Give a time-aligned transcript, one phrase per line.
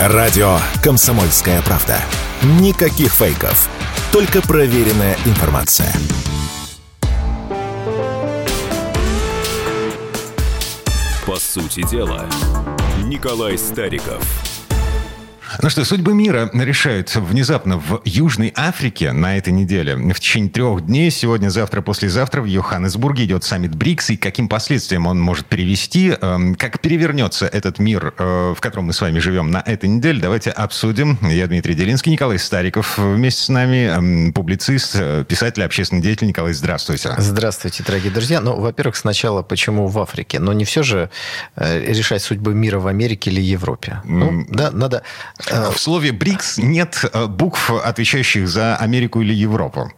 [0.00, 2.00] Радио «Комсомольская правда».
[2.60, 3.68] Никаких фейков.
[4.12, 5.92] Только проверенная информация.
[11.26, 12.26] По сути дела,
[13.02, 14.22] Николай Стариков–
[15.60, 19.96] ну что, судьбы мира решаются внезапно в Южной Африке на этой неделе.
[19.96, 24.10] В течение трех дней, сегодня, завтра, послезавтра в Йоханнесбурге идет саммит БРИКС.
[24.10, 28.92] И каким последствиям он может привести, эм, как перевернется этот мир, э, в котором мы
[28.92, 31.18] с вами живем на этой неделе, давайте обсудим.
[31.22, 36.28] Я Дмитрий Делинский, Николай Стариков вместе с нами, эм, публицист, э, писатель, общественный деятель.
[36.28, 37.14] Николай, здравствуйте.
[37.18, 38.40] Здравствуйте, дорогие друзья.
[38.40, 40.38] Ну, во-первых, сначала, почему в Африке?
[40.38, 41.10] Но не все же
[41.56, 44.02] э, решать судьбы мира в Америке или Европе.
[44.04, 45.02] Ну, да, надо
[45.50, 49.92] в слове БРИКС нет э, букв, отвечающих за Америку или Европу.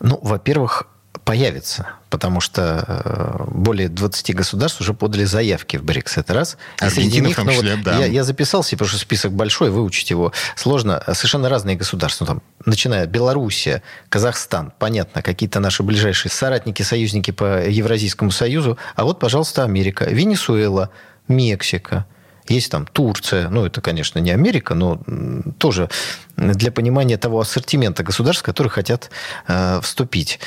[0.00, 0.86] Ну, во-первых,
[1.24, 6.18] появится, потому что э, более 20 государств уже подали заявки в БРИКС.
[6.18, 6.58] Это раз.
[6.82, 7.98] И среди них, в том числе, ну, вот да.
[7.98, 11.02] я, я записал себе, потому что список большой, выучить его сложно.
[11.12, 12.24] Совершенно разные государства.
[12.24, 18.78] Ну, там, начиная Белоруссия, Казахстан, понятно, какие-то наши ближайшие соратники, союзники по Евразийскому союзу.
[18.94, 20.90] А вот, пожалуйста, Америка, Венесуэла,
[21.26, 22.06] Мексика,
[22.48, 25.00] есть там Турция, ну это, конечно, не Америка, но
[25.58, 25.88] тоже
[26.36, 29.10] для понимания того ассортимента государств, которые хотят
[29.48, 30.40] э, вступить.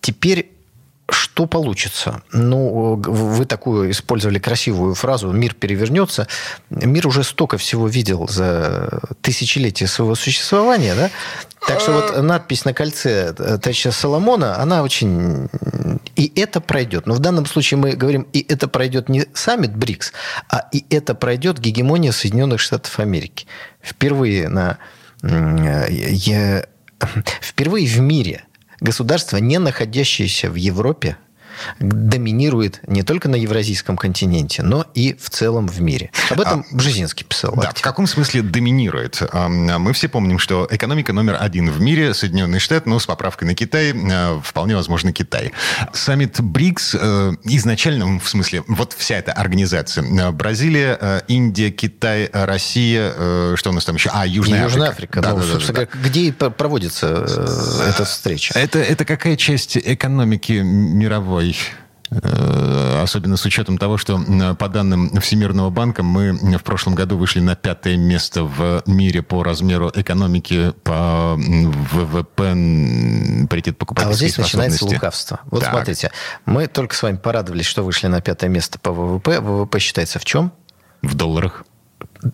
[0.00, 0.56] Теперь
[1.08, 2.22] что получится?
[2.32, 6.26] Ну, вы такую использовали красивую фразу «мир перевернется».
[6.70, 11.10] Мир уже столько всего видел за тысячелетия своего существования, да?
[11.66, 15.48] Так что вот надпись на кольце товарища Соломона, она очень...
[16.16, 17.06] И это пройдет.
[17.06, 20.12] Но в данном случае мы говорим, и это пройдет не саммит БРИКС,
[20.48, 23.46] а и это пройдет гегемония Соединенных Штатов Америки.
[23.82, 24.78] Впервые на...
[25.22, 26.66] Я...
[27.42, 28.44] Впервые в мире
[28.80, 31.18] государство, не находящееся в Европе,
[31.78, 36.10] доминирует не только на евразийском континенте, но и в целом в мире.
[36.30, 37.54] Об этом а, Бжезинский писал.
[37.56, 39.22] Да, в каком смысле доминирует?
[39.32, 43.54] Мы все помним, что экономика номер один в мире Соединенные Штаты, ну, с поправкой на
[43.54, 45.52] Китай, э, вполне возможно, Китай.
[45.92, 50.04] Саммит БРИКС э, изначально, в смысле, вот вся эта организация.
[50.04, 54.10] Э, Бразилия, Индия, Китай, Россия, что у нас там еще?
[54.12, 55.20] А, Южная, Южная Африка.
[55.20, 55.20] Африка.
[55.22, 56.08] Да, ну, да, собственно, да, да.
[56.08, 57.26] где проводится
[57.86, 58.58] эта встреча?
[58.58, 61.45] Это, это какая часть экономики мировой?
[62.10, 64.20] Э, особенно с учетом того, что
[64.58, 69.42] по данным Всемирного банка мы в прошлом году вышли на пятое место в мире по
[69.42, 72.54] размеру экономики, по ВВП,
[73.48, 75.40] паритет покупательской А вот здесь начинается лукавство.
[75.46, 75.72] Вот так.
[75.72, 76.12] смотрите,
[76.44, 79.40] мы только с вами порадовались, что вышли на пятое место по ВВП.
[79.40, 80.52] ВВП считается в чем?
[81.02, 81.64] В долларах.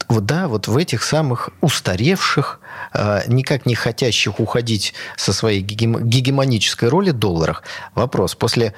[0.09, 2.61] Вот да, вот в этих самых устаревших,
[2.93, 7.63] э, никак не хотящих уходить со своей гегемонической роли долларах.
[7.95, 8.35] Вопрос.
[8.35, 8.75] После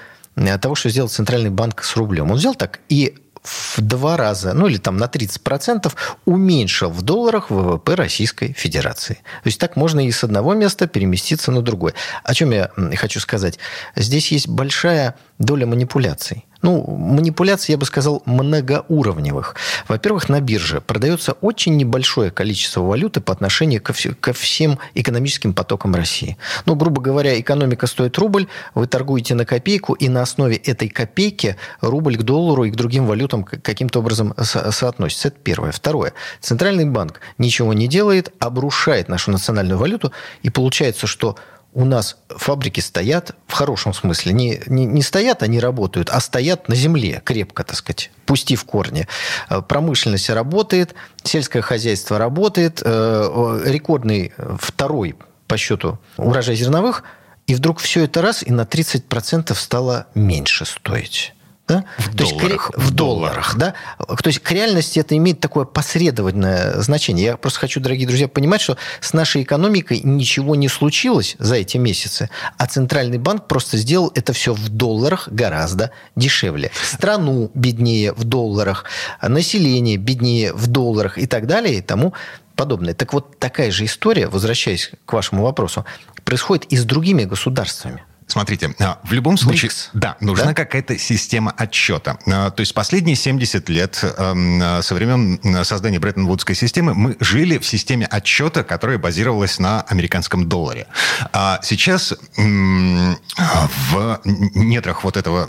[0.61, 2.31] того, что сделал Центральный банк с рублем.
[2.31, 3.15] Он взял так и
[3.45, 5.93] в два раза, ну или там на 30%
[6.25, 9.15] уменьшил в долларах ВВП Российской Федерации.
[9.15, 11.93] То есть так можно и с одного места переместиться на другое.
[12.23, 13.59] О чем я хочу сказать?
[13.97, 19.55] Здесь есть большая доля манипуляций ну, манипуляций, я бы сказал, многоуровневых.
[19.87, 25.53] Во-первых, на бирже продается очень небольшое количество валюты по отношению ко, вс- ко всем экономическим
[25.53, 26.39] потокам России.
[26.65, 31.57] Ну, грубо говоря, экономика стоит рубль, вы торгуете на копейку, и на основе этой копейки
[31.83, 35.29] рубль к доллару и к другим валютам каким-то образом со- соотносится.
[35.29, 35.71] Это первое.
[35.71, 36.15] Второе.
[36.41, 41.37] Центральный банк ничего не делает, обрушает нашу национальную валюту, и получается, что
[41.75, 46.69] у нас фабрики стоят, в хорошем смысле, не, не, не стоят, они работают, а стоят
[46.69, 49.09] на земле крепко, так сказать, пустив корни.
[49.51, 55.17] Э, промышленность работает, сельское хозяйство работает, э, рекордный второй
[55.49, 57.03] по счету урожай зерновых,
[57.47, 61.35] и вдруг все это раз и на 30% стало меньше стоить.
[61.67, 61.85] Да?
[61.97, 62.71] В То долларах.
[62.77, 63.75] Есть, в долларах, да?
[63.99, 67.25] То есть к реальности это имеет такое посредственное значение.
[67.25, 71.79] Я просто хочу, дорогие друзья, понимать, что с нашей экономикой ничего не случилось за эти
[71.79, 76.71] месяцы, а Центральный банк просто сделал это все в долларах гораздо дешевле.
[76.83, 78.85] Страну беднее в долларах,
[79.23, 82.13] население беднее в долларах и так далее и тому
[82.57, 82.95] подобное.
[82.95, 85.85] Так вот, такая же история, возвращаясь к вашему вопросу,
[86.25, 88.03] происходит и с другими государствами.
[88.27, 89.91] Смотрите, а, в любом случае, Брикс.
[89.93, 90.55] да, нужна да?
[90.55, 92.19] какая-то система отчета.
[92.27, 97.67] А, то есть последние 70 лет эм, со времен создания Бреттон-Вудской системы мы жили в
[97.67, 100.87] системе отчета, которая базировалась на американском долларе.
[101.33, 105.47] А сейчас в недрах вот этого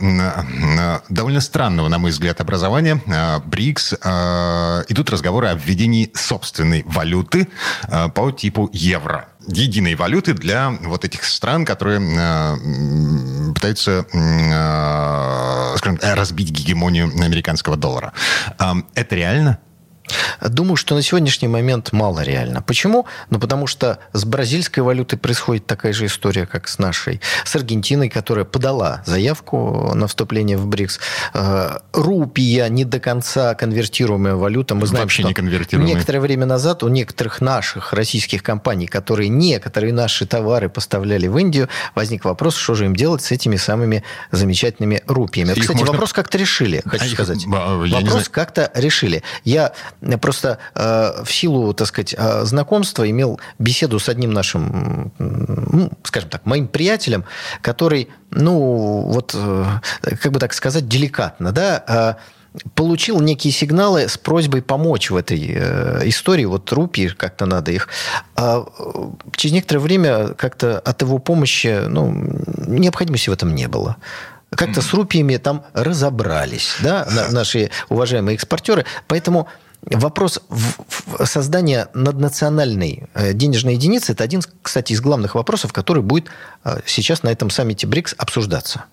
[1.09, 3.01] довольно странного, на мой взгляд, образования
[3.45, 3.93] БРИКС
[4.89, 7.47] идут разговоры о введении собственной валюты
[8.13, 16.51] по типу евро единой валюты для вот этих стран, которые э, пытаются, э, скажем, разбить
[16.51, 18.13] гегемонию американского доллара.
[18.59, 19.59] Э, это реально?
[20.41, 22.61] Думаю, что на сегодняшний момент мало реально.
[22.61, 23.05] Почему?
[23.29, 27.21] Ну, потому что с бразильской валютой происходит такая же история, как с нашей.
[27.43, 30.99] С Аргентиной, которая подала заявку на вступление в БРИКС.
[31.33, 34.75] Э, рупия не до конца конвертируемая валюта.
[34.75, 35.93] Мы знаем, Вообще что не конвертируемая.
[35.95, 41.69] некоторое время назад у некоторых наших российских компаний, которые некоторые наши товары поставляли в Индию,
[41.95, 45.49] возник вопрос, что же им делать с этими самыми замечательными рупиями.
[45.51, 47.43] Их Кстати, можно- вопрос как-то решили, хочу А их- сказать.
[47.45, 49.23] я не вопрос как-то решили.
[49.43, 49.73] Я
[50.21, 56.29] просто э, в силу, так сказать, э, знакомства имел беседу с одним нашим, ну, скажем
[56.29, 57.25] так, моим приятелем,
[57.61, 59.65] который, ну, вот, э,
[60.21, 62.17] как бы так сказать, деликатно, да,
[62.73, 66.45] получил некие сигналы с просьбой помочь в этой э, истории.
[66.45, 67.89] Вот рупии как-то надо их.
[68.35, 68.63] А
[69.35, 72.13] через некоторое время как-то от его помощи, ну,
[72.65, 73.97] необходимости в этом не было.
[74.55, 78.85] Как-то с рупиями там разобрались, да, на- наши уважаемые экспортеры.
[79.07, 79.49] Поэтому
[79.91, 80.41] вопрос
[81.23, 86.27] создания наднациональной э, денежной единицы– это один, кстати, из главных вопросов, который будет
[86.63, 88.85] э, сейчас на этом саммите БРИКС обсуждаться.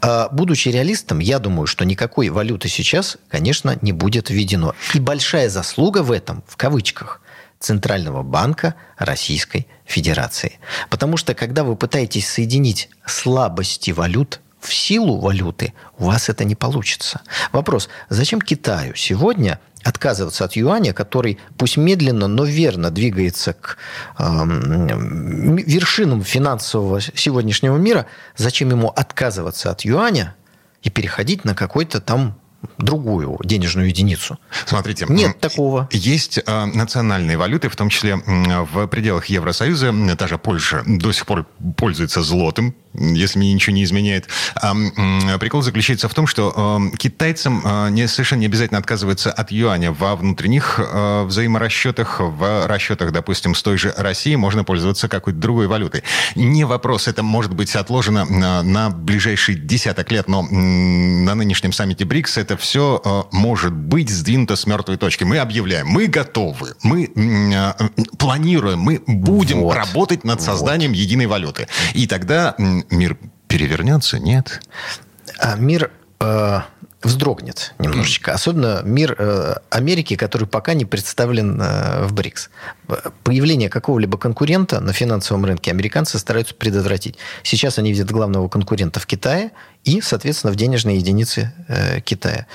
[0.00, 4.74] А, Будучи реалистом, я думаю, что никакой валюты сейчас, конечно, не будет введено.
[4.94, 7.20] И большая заслуга в этом, в кавычках,
[7.60, 10.58] Центрального банка Российской Федерации.
[10.90, 16.54] Потому что, когда вы пытаетесь соединить слабости валют в силу валюты, у вас это не
[16.54, 17.20] получится.
[17.52, 23.76] Вопрос, зачем Китаю сегодня отказываться от юаня, который пусть медленно, но верно двигается к
[24.18, 30.34] эм, вершинам финансового сегодняшнего мира, зачем ему отказываться от юаня
[30.82, 32.38] и переходить на какой-то там
[32.78, 34.38] другую денежную единицу?
[34.64, 35.06] Смотрите.
[35.08, 35.88] Нет такого.
[35.92, 39.92] Есть э, национальные валюты, в том числе в пределах Евросоюза.
[40.16, 41.46] Та же Польша до сих пор
[41.76, 44.28] пользуется злотым, если мне ничего не изменяет.
[44.54, 44.74] А,
[45.38, 49.92] прикол заключается в том, что э, китайцам э, не, совершенно не обязательно отказываться от юаня
[49.92, 55.66] во внутренних э, взаиморасчетах, в расчетах, допустим, с той же Россией можно пользоваться какой-то другой
[55.66, 56.02] валютой.
[56.34, 62.04] Не вопрос, это может быть отложено на, на ближайший десяток лет, но на нынешнем саммите
[62.04, 65.24] БРИКС это все э, может быть сдвинуто с мертвой точки.
[65.24, 67.72] Мы объявляем, мы готовы, мы э,
[68.18, 69.74] планируем, мы будем Вот.
[69.74, 71.68] работать над созданием единой валюты.
[71.94, 72.54] И тогда
[72.90, 73.16] мир
[73.48, 74.18] перевернется?
[74.18, 74.62] Нет.
[75.38, 75.90] А мир
[76.20, 76.60] э,
[77.04, 78.32] вздрогнет немножечко.
[78.32, 82.50] Особенно мир э, Америки, который пока не представлен э, в БРИКС.
[82.88, 87.16] Э, Появление какого-либо конкурента на финансовом рынке американцы стараются предотвратить.
[87.42, 89.52] Сейчас они видят главного конкурента в Китае
[89.84, 92.46] и, соответственно, в денежной единице э, Китая.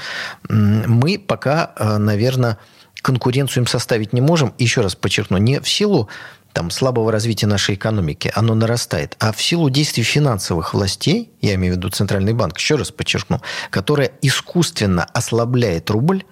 [0.49, 2.57] Мы пока, наверное,
[3.01, 4.53] конкуренцию им составить не можем.
[4.57, 6.09] Еще раз подчеркну, не в силу
[6.53, 11.73] там, слабого развития нашей экономики, оно нарастает, а в силу действий финансовых властей, я имею
[11.73, 16.23] в виду Центральный банк, еще раз подчеркну, которая искусственно ослабляет рубль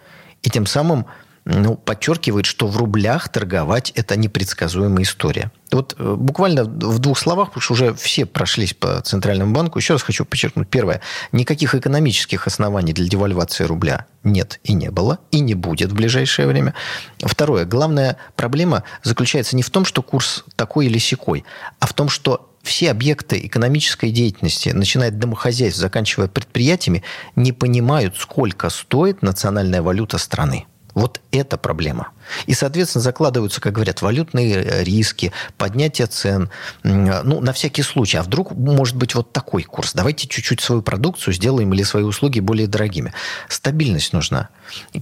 [0.43, 1.05] и тем самым
[1.49, 5.49] ну, подчеркивает, что в рублях торговать это непредсказуемая история.
[5.71, 9.93] Вот э, буквально в двух словах, потому что уже все прошлись по Центральному банку, еще
[9.93, 10.67] раз хочу подчеркнуть.
[10.67, 10.99] Первое.
[11.31, 16.49] Никаких экономических оснований для девальвации рубля нет и не было, и не будет в ближайшее
[16.49, 16.73] время.
[17.19, 17.63] Второе.
[17.63, 21.45] Главная проблема заключается не в том, что курс такой или сякой,
[21.79, 27.03] а в том, что все объекты экономической деятельности, начиная от домохозяйств, заканчивая предприятиями,
[27.37, 30.65] не понимают, сколько стоит национальная валюта страны.
[30.97, 32.09] Вот это проблема.
[32.47, 36.49] И, соответственно, закладываются, как говорят, валютные риски, поднятие цен.
[36.81, 38.17] Ну, на всякий случай.
[38.17, 39.93] А вдруг может быть вот такой курс?
[39.93, 43.13] Давайте чуть-чуть свою продукцию сделаем или свои услуги более дорогими.
[43.47, 44.49] Стабильность нужна.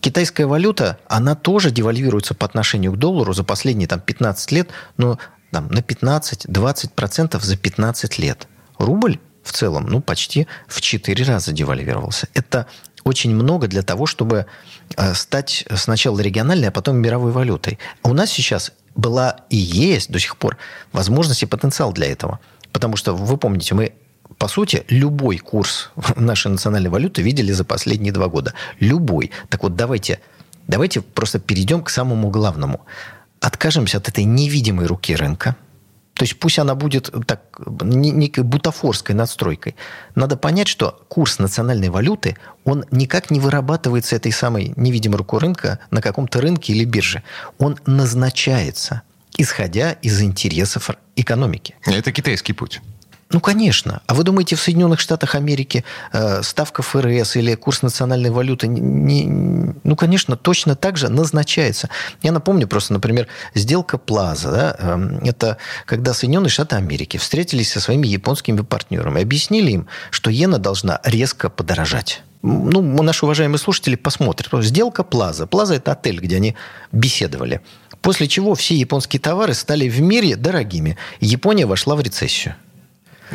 [0.01, 5.17] Китайская валюта, она тоже девальвируется по отношению к доллару за последние там, 15 лет, но
[5.51, 8.49] там, на 15-20% за 15 лет.
[8.79, 12.27] Рубль в целом, ну, почти в 4 раза девальвировался.
[12.33, 12.67] Это
[13.05, 14.47] очень много для того, чтобы
[14.97, 17.77] э, стать сначала региональной, а потом мировой валютой.
[18.01, 20.57] А у нас сейчас была и есть до сих пор
[20.91, 22.39] возможность и потенциал для этого.
[22.71, 23.93] Потому что, вы помните, мы
[24.39, 28.53] по сути, любой курс нашей национальной валюты видели за последние два года.
[28.79, 29.31] Любой.
[29.49, 30.19] Так вот, давайте,
[30.67, 32.85] давайте просто перейдем к самому главному.
[33.39, 35.55] Откажемся от этой невидимой руки рынка.
[36.15, 37.41] То есть пусть она будет так,
[37.81, 39.75] некой бутафорской надстройкой.
[40.15, 45.79] Надо понять, что курс национальной валюты, он никак не вырабатывается этой самой невидимой рукой рынка
[45.91, 47.21] на каком-то рынке или бирже.
[47.57, 49.01] Он назначается,
[49.37, 51.75] исходя из интересов экономики.
[51.85, 52.81] Это китайский путь.
[53.31, 54.01] Ну, конечно.
[54.05, 58.81] А вы думаете, в Соединенных Штатах Америки э, ставка ФРС или курс национальной валюты, не,
[59.25, 61.89] не, ну, конечно, точно так же назначается.
[62.21, 64.51] Я напомню просто, например, сделка Плаза.
[64.51, 70.29] Да, э, это когда Соединенные Штаты Америки встретились со своими японскими партнерами, объяснили им, что
[70.29, 72.21] иена должна резко подорожать.
[72.43, 74.49] ну, наши уважаемые слушатели посмотрят.
[74.63, 75.47] Сделка Плаза.
[75.47, 76.55] Плаза– это отель, где они
[76.91, 77.61] беседовали.
[78.01, 80.95] После чего все японские товары стали в мире дорогими.
[81.19, 82.55] Япония вошла в рецессию.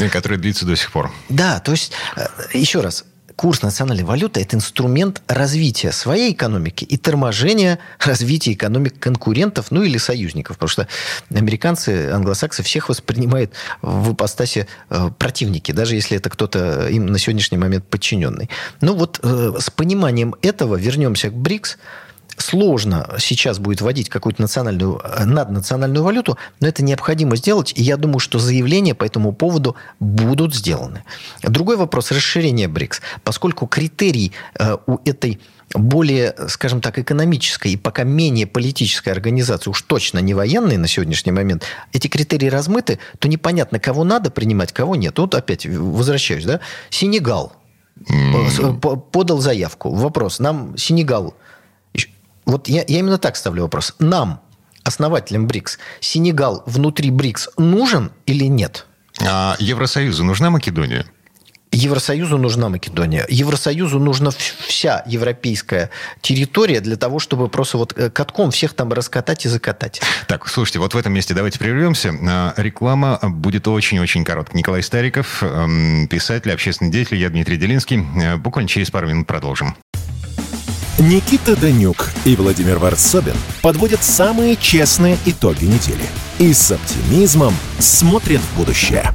[0.09, 1.11] Которая длится до сих пор.
[1.29, 3.05] Да, то есть, э, еще раз,
[3.41, 9.97] курс национальной валюты– это инструмент развития своей экономики и торможения развития экономик конкурентов, ну или
[9.97, 10.59] союзников.
[10.59, 10.89] Потому что
[11.35, 17.57] американцы, англосаксы всех воспринимают в ипостасе э, противники, даже если это кто-то им на сегодняшний
[17.57, 18.51] момент подчиненный.
[18.83, 21.79] Ну вот э, с пониманием этого вернемся к БРИКС–
[22.43, 27.97] сложно сейчас будет вводить какую-то национальную, э, наднациональную валюту, но это необходимо сделать, и я
[27.97, 31.05] думаю, что заявления по этому поводу будут сделаны.
[31.43, 33.01] Другой вопрос– расширение БРИКС.
[33.25, 35.41] Поскольку критерий э, у этой
[35.75, 41.33] более, скажем так, экономической и пока менее политической организации, уж точно не военной на сегодняшний
[41.33, 45.19] момент, эти критерии размыты, то непонятно, кого надо принимать, кого нет.
[45.19, 46.61] Вот опять возвращаюсь, да?
[46.91, 47.53] Сенегал
[48.09, 49.01] mm.
[49.13, 49.95] подал заявку.
[49.95, 50.41] Вопрос.
[50.41, 51.35] Нам Сенегал
[52.51, 53.95] вот я, я именно так ставлю вопрос.
[53.99, 54.41] Нам,
[54.85, 58.87] основателям БРИКС, Сенегал внутри БРИКС нужен или нет?
[59.23, 61.07] А Евросоюзу нужна Македония?
[61.73, 63.27] Евросоюзу нужна Македония.
[63.29, 64.31] Евросоюзу нужна
[64.67, 65.91] вся европейская
[66.21, 70.01] территория для того, чтобы просто вот э, катком всех там раскатать и закатать.
[70.27, 72.13] Так, слушайте, вот в этом месте давайте прервемся.
[72.29, 74.59] А, реклама будет очень-очень короткая.
[74.59, 78.05] Николай Стариков, эм, писатель, общественный деятель, я Дмитрий Делинский.
[78.21, 79.77] Э, буквально через пару минут продолжим.
[80.99, 86.05] Никита Данюк и Владимир Варсобин подводят самые честные итоги недели
[86.39, 89.15] и с оптимизмом смотрят в будущее.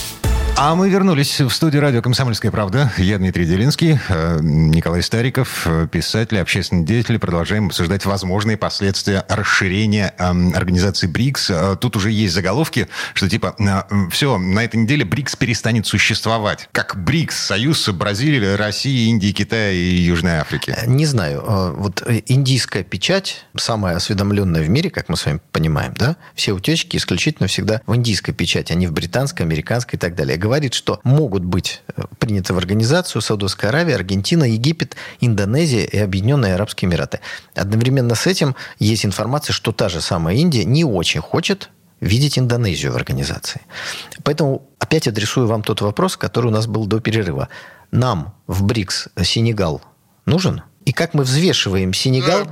[0.63, 2.91] а мы вернулись в студию радио «Комсомольская правда».
[2.99, 7.17] Я Дмитрий Делинский, э, Николай Стариков, э, писатель, общественный деятель.
[7.17, 11.49] Продолжаем обсуждать возможные последствия расширения эм, организации БРИКС.
[11.49, 13.55] Э, тут уже есть заголовки, что типа
[14.11, 16.69] все, на этой неделе БРИКС перестанет существовать.
[16.73, 20.77] Как БРИКС, союз Бразилии, России, Индии, Китая и Южной Африки.
[20.85, 21.73] Не знаю.
[21.75, 26.17] Вот индийская печать, самая осведомленная в мире, как мы с вами понимаем, да?
[26.35, 30.37] Все утечки исключительно всегда в индийской печати, а не в британской, американской и так далее
[30.51, 36.55] говорит, что могут быть э, приняты в организацию Саудовская Аравия, Аргентина, Египет, Индонезия и Объединенные
[36.55, 37.21] Арабские Эмираты.
[37.55, 41.69] Одновременно с этим есть информация, что та же самая Индия не очень хочет
[42.01, 43.61] видеть Индонезию в организации.
[44.23, 47.47] Поэтому опять адресую вам тот вопрос, который у нас был до перерыва.
[47.91, 49.81] Нам в БРИКС Сенегал
[50.25, 50.63] нужен?
[50.83, 52.47] И как мы взвешиваем Сенегал?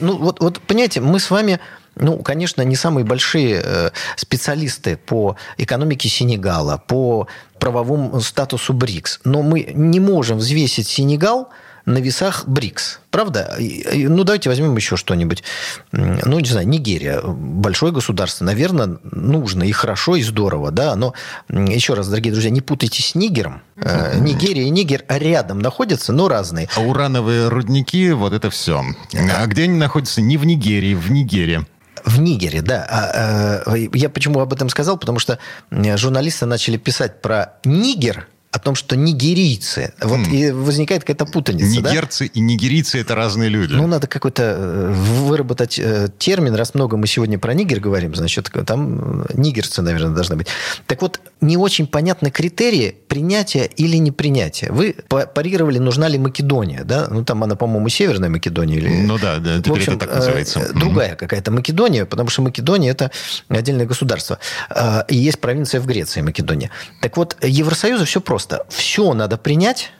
[0.00, 1.58] Ну, вот, вот понимаете, мы с вами
[1.96, 7.26] ну, конечно, не самые большие э, специалисты по экономике Сенегала, по
[7.58, 11.50] правовому статусу БРИКС, но мы не можем взвесить Сенегал
[11.84, 13.00] на весах БРИКС.
[13.10, 13.56] Правда?
[13.58, 15.42] Ну, давайте возьмем еще что-нибудь.
[15.90, 17.20] Ну, не знаю, Нигерия.
[17.22, 18.44] Большое государство.
[18.44, 20.70] Наверное, нужно и хорошо, и здорово.
[20.70, 20.94] Да?
[20.96, 21.12] Но,
[21.48, 23.62] еще раз, дорогие друзья, не путайте с Нигером.
[23.76, 26.68] Э, Нигерия и Нигер рядом находятся, но разные.
[26.76, 28.82] А урановые рудники, вот это все.
[29.12, 30.22] А где они находятся?
[30.22, 31.66] Не в Нигерии, в Нигере.
[32.04, 32.86] В Нигере, да.
[32.88, 34.98] А, а, я почему об этом сказал?
[34.98, 35.38] Потому что
[35.70, 39.94] журналисты начали писать про Нигер, о том, что нигерийцы.
[40.02, 40.30] Вот mm.
[40.30, 41.80] и возникает какая-то путаница.
[41.80, 42.30] Нигерцы да?
[42.34, 43.72] и нигерийцы это разные люди.
[43.72, 46.54] Ну, надо какой-то э, выработать э, термин.
[46.54, 50.48] Раз много мы сегодня про нигер говорим, значит, там нигерцы, наверное, должны быть.
[50.86, 54.70] Так вот, не очень понятны критерии принятия или не принятия.
[54.70, 57.08] Вы парировали, нужна ли Македония, да?
[57.10, 58.76] Ну, там она, по-моему, Северная Македония.
[58.76, 58.88] Или...
[58.88, 60.60] Ну да, да теперь в общем, это так называется.
[60.60, 61.16] Э, другая mm-hmm.
[61.16, 63.10] какая-то Македония, потому что Македония– это
[63.48, 64.38] отдельное государство.
[64.68, 66.70] Э, и есть провинция в Греции, Македония.
[67.00, 68.66] Так вот, Евросоюзу все просто просто.
[68.68, 69.92] Все надо принять,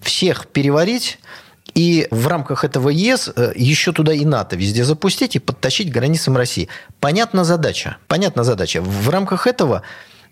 [0.00, 1.18] всех переварить,
[1.74, 6.36] и в рамках этого ЕС э, еще туда и НАТО везде запустить и подтащить границам
[6.36, 6.68] России.
[7.00, 7.96] Понятна задача.
[8.06, 8.80] Понятна задача.
[8.80, 9.82] В рамках этого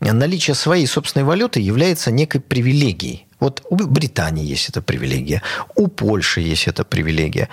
[0.00, 3.26] наличие своей собственной валюты является некой привилегией.
[3.40, 5.42] Вот у Британии есть эта привилегия,
[5.74, 7.48] у Польши есть эта привилегия,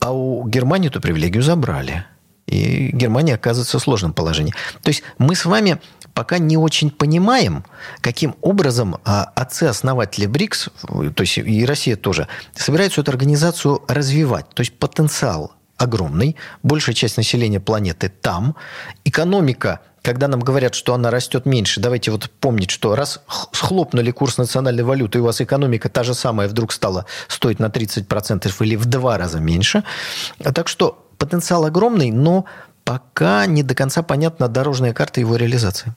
[0.00, 2.04] а у Германии эту привилегию забрали.
[2.46, 4.54] И Германия оказывается в сложном положении.
[4.82, 5.78] То есть мы с вами
[6.18, 7.64] пока не очень понимаем,
[8.00, 10.68] каким образом а, отцы-основатели БРИКС,
[11.14, 14.48] то есть и Россия тоже, собираются эту организацию развивать.
[14.48, 16.34] То есть потенциал огромный,
[16.64, 18.56] большая часть населения планеты там,
[19.04, 23.20] экономика когда нам говорят, что она растет меньше, давайте вот помнить, что раз
[23.52, 27.66] схлопнули курс национальной валюты, и у вас экономика та же самая вдруг стала стоить на
[27.66, 29.84] 30% или в два раза меньше.
[30.38, 32.46] Так что потенциал огромный, но
[32.84, 35.94] пока не до конца понятна дорожная карта его реализации.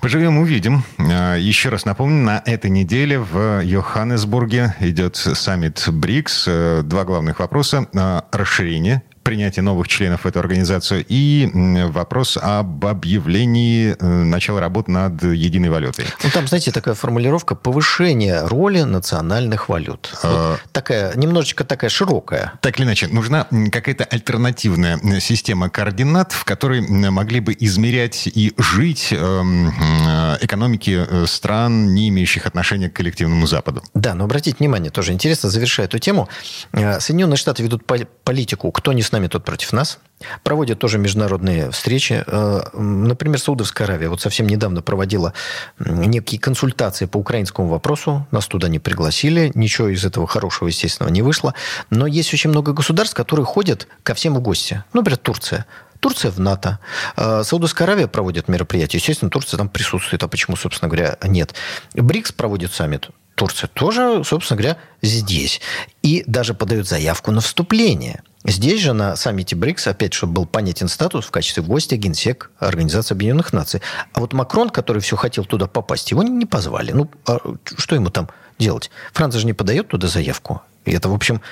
[0.00, 0.84] Поживем, увидим.
[0.98, 6.44] А, еще раз напомню, на этой неделе в Йоханнесбурге идет саммит БРИКС.
[6.46, 7.86] Э, два главных вопроса.
[7.94, 11.50] А, расширение принятия новых членов в эту организацию и
[11.92, 16.06] вопрос об объявлении э, начала работ над единой валютой.
[16.24, 20.14] Ну, там, знаете, такая формулировка повышение роли национальных валют.
[20.22, 20.52] А...
[20.52, 22.54] Вот такая, немножечко такая широкая.
[22.62, 29.08] Так или иначе, нужна какая-то альтернативная система координат, в которой могли бы измерять и жить
[29.10, 33.82] эм, э, экономики э, стран, не имеющих отношения к коллективному Западу.
[33.92, 36.30] Да, но обратите внимание, тоже интересно, завершая эту тему,
[36.72, 37.84] Соединенные Штаты ведут
[38.24, 39.98] политику «кто не с нами, тот против нас.
[40.42, 42.24] Проводят тоже международные встречи.
[42.26, 45.32] Э, например, Саудовская Аравия вот совсем недавно проводила
[45.78, 48.26] некие консультации по украинскому вопросу.
[48.30, 49.52] Нас туда не пригласили.
[49.54, 51.54] Ничего из этого хорошего, естественно, не вышло.
[51.90, 54.84] Но есть очень много государств, которые ходят ко всем в гости.
[54.92, 55.66] Например, Турция.
[56.00, 56.78] Турция в НАТО.
[57.16, 58.98] Э, Саудовская Аравия проводит мероприятия.
[58.98, 60.22] Естественно, Турция там присутствует.
[60.22, 61.54] А почему, собственно говоря, нет?
[61.94, 63.10] БРИКС проводит саммит.
[63.34, 65.60] Турция тоже, собственно говоря, здесь.
[66.02, 68.22] И даже подает заявку на вступление.
[68.44, 73.14] Здесь же на саммите БРИКС, опять, чтобы был понятен статус, в качестве гостя генсек Организации
[73.14, 73.82] Объединенных Наций.
[74.12, 76.92] А вот Макрон, который все хотел туда попасть, его не позвали.
[76.92, 77.38] Ну, а
[77.76, 78.28] что ему там
[78.58, 78.90] делать?
[79.12, 80.62] Франция же не подает туда заявку.
[80.84, 81.42] И это, в общем,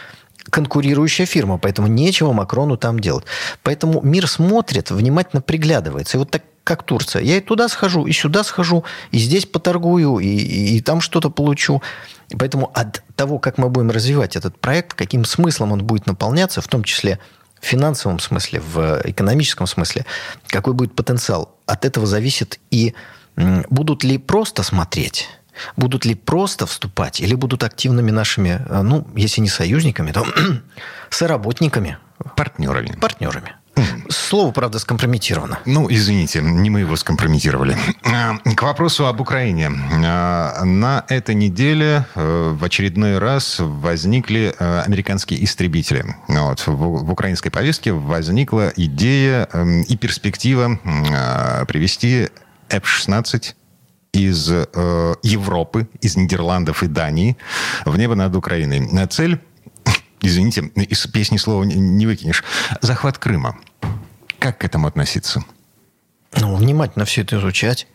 [0.48, 3.24] конкурирующая фирма, поэтому нечего Макрону там делать.
[3.64, 6.16] Поэтому мир смотрит, внимательно приглядывается.
[6.16, 7.22] И вот так как Турция.
[7.22, 11.30] Я и туда схожу, и сюда схожу, и здесь поторгую, и, и, и там что-то
[11.30, 11.80] получу.
[12.38, 16.68] Поэтому от того, как мы будем развивать этот проект, каким смыслом он будет наполняться, в
[16.68, 17.18] том числе
[17.60, 20.04] в финансовом смысле, в экономическом смысле,
[20.48, 22.94] какой будет потенциал, от этого зависит и
[23.36, 25.28] будут ли просто смотреть,
[25.76, 30.26] будут ли просто вступать, или будут активными нашими, э, ну, если не союзниками, то
[31.10, 31.98] соработниками.
[32.34, 32.96] Партнерами.
[33.00, 33.56] Партнерами.
[34.08, 35.58] Слово, правда, скомпрометировано.
[35.66, 37.76] Ну, извините, не мы его скомпрометировали.
[38.04, 39.70] А, к вопросу об Украине.
[40.04, 46.04] А, на этой неделе э, в очередной раз возникли э, американские истребители.
[46.28, 46.66] Вот.
[46.66, 52.28] В украинской повестке возникла идея эм, и перспектива а, привести
[52.70, 53.54] F-16
[54.12, 57.36] из э, Европы, из Нидерландов и Дании
[57.84, 59.06] в небо над Украиной.
[59.08, 59.40] Цель
[60.26, 62.44] извините, из песни слова не выкинешь.
[62.80, 63.56] Захват Крыма.
[64.38, 65.44] Как к этому относиться?
[66.36, 67.86] Ну, внимательно все это изучать.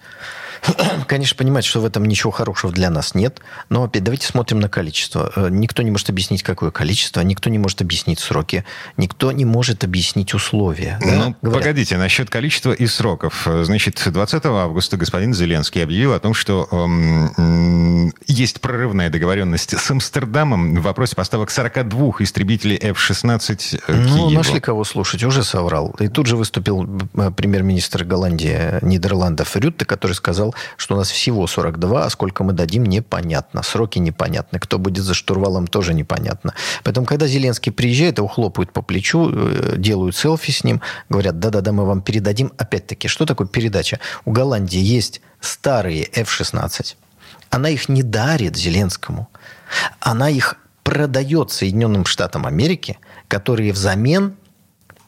[1.07, 4.69] Конечно, понимать, что в этом ничего хорошего для нас нет, но опять давайте смотрим на
[4.69, 5.31] количество.
[5.35, 8.65] Э, никто не может объяснить, какое количество, никто не может объяснить сроки,
[8.97, 10.99] никто не может объяснить условия.
[11.01, 11.15] Да?
[11.15, 11.63] Ну, Говорят.
[11.63, 13.47] погодите, насчет количества и сроков.
[13.63, 20.75] Значит, 20 августа господин Зеленский объявил о том, что эм, есть прорывная договоренность с Амстердамом
[20.75, 25.95] в вопросе поставок 42 истребителей F-16 э, Ну, нашли кого слушать, уже соврал.
[25.99, 31.47] И тут же выступил э, премьер-министр Голландии Нидерландов Рютте, который сказал, что у нас всего
[31.47, 33.63] 42, а сколько мы дадим, непонятно.
[33.63, 34.59] Сроки непонятны.
[34.59, 36.53] Кто будет за штурвалом, тоже непонятно.
[36.83, 41.71] Поэтому, когда Зеленский приезжает, его хлопают по плечу, э, делают селфи с ним, говорят, да-да-да,
[41.71, 42.51] мы вам передадим.
[42.57, 43.99] Опять-таки, что такое передача?
[44.25, 46.95] У Голландии есть старые F-16.
[47.49, 49.29] Она их не дарит Зеленскому.
[49.99, 54.35] Она их продает Соединенным Штатам Америки, которые взамен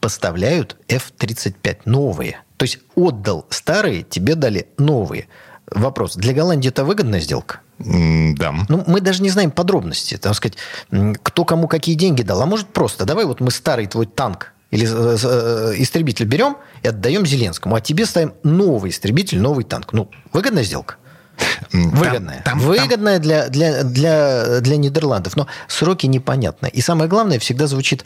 [0.00, 2.43] поставляют F-35 новые.
[2.56, 5.28] То есть отдал старые, тебе дали новые.
[5.70, 6.16] Вопрос.
[6.16, 7.60] Для Голландии это выгодная сделка?
[7.78, 8.54] Да.
[8.68, 10.16] Ну, мы даже не знаем подробности.
[10.16, 10.56] Так сказать,
[11.22, 12.40] кто кому какие деньги дал.
[12.42, 16.88] А может просто, давай вот мы старый твой танк или э, э, истребитель берем и
[16.88, 19.92] отдаем Зеленскому, а тебе ставим новый истребитель, новый танк.
[19.92, 20.96] Ну, выгодная сделка?
[21.72, 22.42] Выгодная.
[22.44, 23.22] Там, там, Выгодная там...
[23.22, 25.36] Для, для, для, для Нидерландов.
[25.36, 26.68] Но сроки непонятны.
[26.68, 28.04] И самое главное, всегда звучит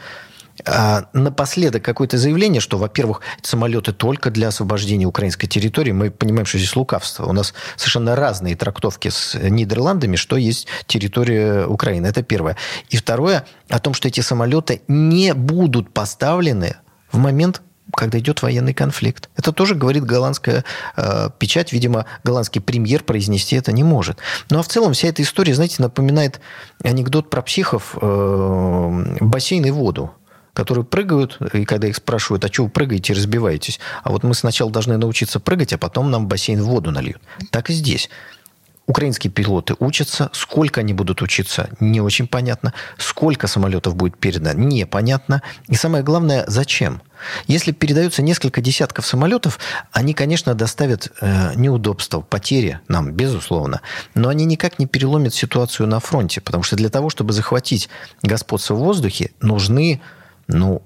[0.64, 5.92] а напоследок какое-то заявление, что, во-первых, самолеты только для освобождения украинской территории.
[5.92, 7.27] Мы понимаем, что здесь лукавство.
[7.27, 12.07] У нас совершенно разные трактовки с Нидерландами, что есть территория Украины.
[12.07, 12.57] Это первое.
[12.90, 16.77] И второе, о том, что эти самолеты не будут поставлены
[17.12, 17.62] в момент,
[17.94, 19.31] когда идет военный конфликт.
[19.37, 20.64] Это тоже говорит голландская
[20.97, 21.73] э, печать.
[21.73, 24.18] Видимо, голландский премьер произнести это не может.
[24.51, 26.40] Ну а в целом вся эта история, знаете, напоминает
[26.83, 30.12] анекдот про психов э, бассейн и воду
[30.59, 33.79] которые прыгают, и когда их спрашивают, а что вы прыгаете и разбиваетесь?
[34.03, 37.21] А вот мы сначала должны научиться прыгать, а потом нам бассейн в воду нальют.
[37.53, 38.11] Так и здесь.
[38.88, 40.31] Украинские пилоты учатся.
[40.33, 42.75] Сколько они будут учиться, не очень понятно.
[42.97, 45.42] Сколько самолетов будет передано, непонятно.
[45.68, 47.03] И самое главное, зачем?
[47.47, 49.61] Если передаются несколько десятков самолетов,
[49.92, 53.81] они, конечно, доставят э, неудобства, потери нам, безусловно.
[54.16, 56.40] Но они никак не переломят ситуацию на фронте.
[56.40, 57.88] Потому что для того, чтобы захватить
[58.23, 60.01] господство в воздухе, нужны,
[60.49, 60.83] ну,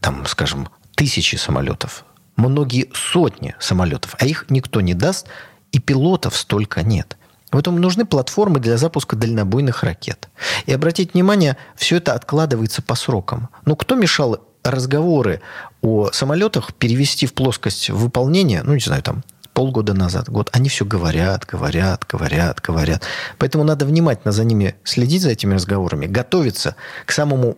[0.00, 2.04] там, скажем, тысячи самолетов.
[2.36, 4.14] Многие сотни самолетов.
[4.18, 5.26] А их никто не даст,
[5.72, 7.16] и пилотов столько нет.
[7.50, 10.28] Поэтому нужны платформы для запуска дальнобойных ракет.
[10.66, 13.48] И обратите внимание, все это откладывается по срокам.
[13.64, 15.40] Ну, кто мешал разговоры
[15.80, 20.84] о самолетах перевести в плоскость выполнения, ну, не знаю, там, полгода назад, год, они все
[20.84, 23.02] говорят, говорят, говорят, говорят.
[23.38, 27.56] Поэтому надо внимательно за ними следить, за этими разговорами, готовиться к самому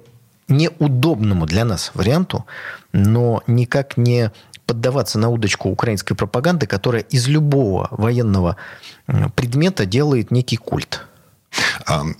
[0.50, 2.46] неудобному для нас варианту,
[2.92, 4.30] но никак не
[4.66, 8.56] поддаваться на удочку украинской пропаганды, которая из любого военного
[9.34, 11.06] предмета делает некий культ.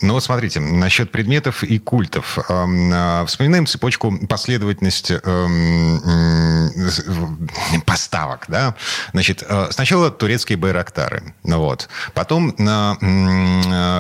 [0.03, 2.39] Ну вот смотрите, насчет предметов и культов.
[2.49, 5.11] А, вспоминаем цепочку последовательность
[7.87, 8.45] поставок.
[8.49, 8.75] Да?
[9.13, 11.35] Значит, э, сначала турецкие байрактары.
[11.45, 11.89] Ну вот.
[12.15, 12.97] Потом на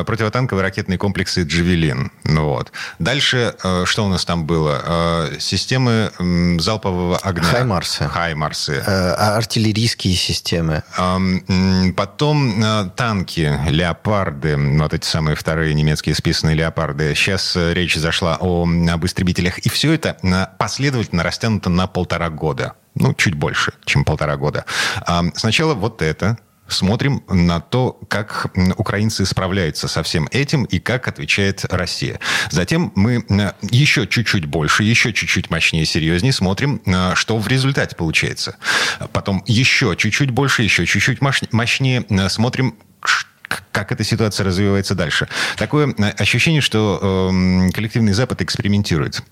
[0.06, 2.10] противотанковые ракетные комплексы «Джавелин».
[2.24, 2.72] Ну вот.
[2.98, 4.82] Дальше э, что у нас там было?
[4.84, 6.10] Э, системы
[6.58, 7.44] залпового огня.
[7.44, 8.08] Хаймарсы.
[8.08, 8.82] Хаймарсы.
[8.86, 10.82] А артиллерийские системы.
[11.96, 17.14] Потом танки, леопарды, вот эти самые вторые немецкие списанные леопарды.
[17.14, 19.58] Сейчас э, речь зашла о, об истребителях.
[19.58, 20.16] И все это
[20.58, 22.74] последовательно растянуто на полтора года.
[22.94, 24.64] Ну, чуть больше, чем полтора года.
[25.34, 26.38] Сначала вот это,
[26.72, 32.20] смотрим на то, как украинцы справляются со всем этим и как отвечает Россия.
[32.50, 33.24] Затем мы
[33.62, 36.82] еще чуть-чуть больше, еще чуть-чуть мощнее, серьезнее смотрим,
[37.14, 38.56] что в результате получается.
[39.12, 41.20] Потом еще чуть-чуть больше, еще чуть-чуть
[41.52, 42.76] мощнее смотрим,
[43.72, 45.28] как эта ситуация развивается дальше.
[45.56, 49.22] Такое э, ощущение, что э, коллективный Запад экспериментирует.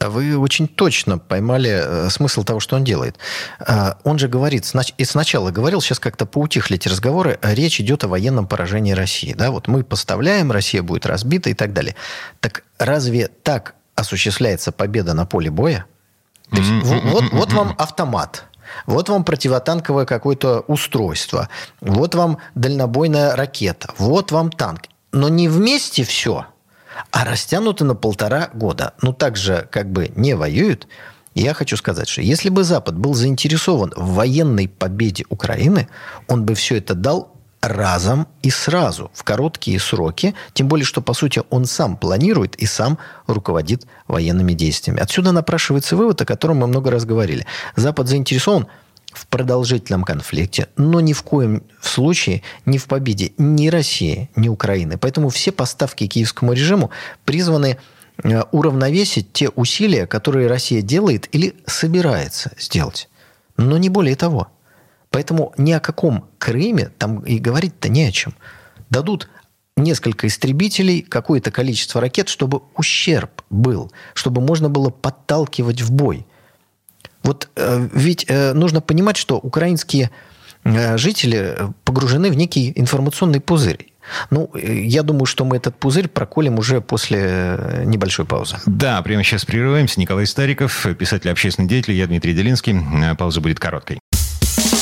[0.00, 3.18] Вы очень точно поймали э, смысл того, что он делает.
[3.58, 4.64] Э, он же говорит,
[4.96, 9.32] и сначала говорил, сейчас как-то поутихли эти разговоры, речь идет о военном поражении России.
[9.32, 9.50] Да?
[9.50, 11.96] Вот мы поставляем, Россия будет разбита и так далее.
[12.40, 15.86] Так разве так осуществляется победа на поле боя?
[16.50, 18.47] То есть, вот, вот вам автомат.
[18.86, 21.48] Вот вам противотанковое какое-то устройство.
[21.80, 23.92] Вот вам дальнобойная ракета.
[23.98, 24.82] Вот вам танк.
[25.12, 26.46] Но не вместе все,
[27.10, 28.94] а растянуто на полтора года.
[29.02, 30.86] Ну, так же как бы не воюют.
[31.34, 35.88] я хочу сказать, что если бы Запад был заинтересован в военной победе Украины,
[36.26, 37.37] он бы все это дал
[37.68, 42.66] разом и сразу, в короткие сроки, тем более, что, по сути, он сам планирует и
[42.66, 45.00] сам руководит военными действиями.
[45.00, 47.46] Отсюда напрашивается вывод, о котором мы много раз говорили.
[47.76, 48.66] Запад заинтересован
[49.12, 54.98] в продолжительном конфликте, но ни в коем случае не в победе ни России, ни Украины.
[54.98, 56.90] Поэтому все поставки киевскому режиму
[57.24, 57.78] призваны
[58.22, 63.08] э, уравновесить те усилия, которые Россия делает или собирается сделать.
[63.56, 64.48] Но не более того–
[65.10, 68.34] Поэтому ни о каком Крыме там и говорить-то не о чем.
[68.90, 69.28] Дадут
[69.76, 76.26] несколько истребителей, какое-то количество ракет, чтобы ущерб был, чтобы можно было подталкивать в бой.
[77.22, 80.10] Вот э, ведь э, нужно понимать, что украинские
[80.64, 83.92] э, жители погружены в некий информационный пузырь.
[84.30, 88.56] Ну, э, я думаю, что мы этот пузырь проколем уже после э, небольшой паузы.
[88.66, 90.00] Да, прямо сейчас прерываемся.
[90.00, 92.76] Николай Стариков, писатель, общественный деятель, я Дмитрий Делинский.
[93.16, 93.98] Пауза будет короткой.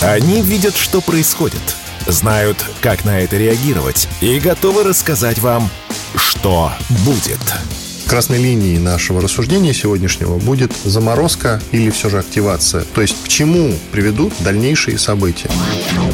[0.02, 1.60] Они видят, что происходит,
[2.06, 5.70] знают, как на это реагировать и готовы рассказать вам,
[6.14, 6.70] что
[7.04, 7.85] будет.
[8.06, 12.84] Красной линией нашего рассуждения сегодняшнего будет заморозка или все же активация.
[12.94, 15.50] То есть к чему приведут дальнейшие события.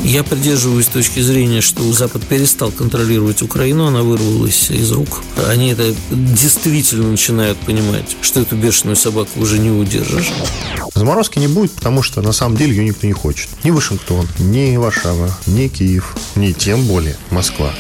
[0.03, 5.23] Я придерживаюсь точки зрения, что Запад перестал контролировать Украину, она вырвалась из рук.
[5.49, 10.33] Они это действительно начинают понимать, что эту бешеную собаку уже не удержишь.
[10.95, 13.49] Заморозки не будет, потому что на самом деле ее никто не хочет.
[13.65, 17.71] Ни Вашингтон, ни Варшава, ни Киев, ни тем более Москва.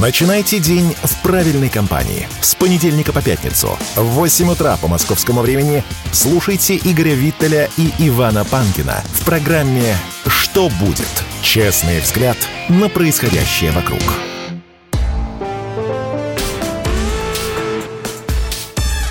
[0.00, 2.28] Начинайте день в правильной компании.
[2.42, 5.82] С понедельника по пятницу в 8 утра по московскому времени
[6.12, 11.08] слушайте Игоря Виттеля и Ивана Панкина в программе «Что будет?»
[11.40, 12.36] Честный взгляд
[12.68, 14.02] на происходящее вокруг.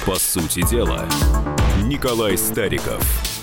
[0.06, 1.10] По сути дела,
[1.82, 3.04] Николай Стариков–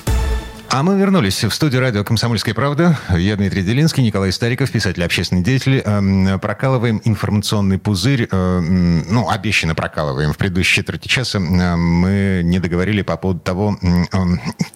[0.73, 2.99] а мы вернулись в студию радио «Комсомольская правда».
[3.11, 5.83] Я Дмитрий Делинский, Николай Стариков, писатель, общественный деятель.
[5.85, 8.27] Эм, прокалываем информационный пузырь.
[8.33, 10.33] Эм, ну, обещанно прокалываем.
[10.33, 13.79] В предыдущей четверти часа эм, мы не договорили по поводу того,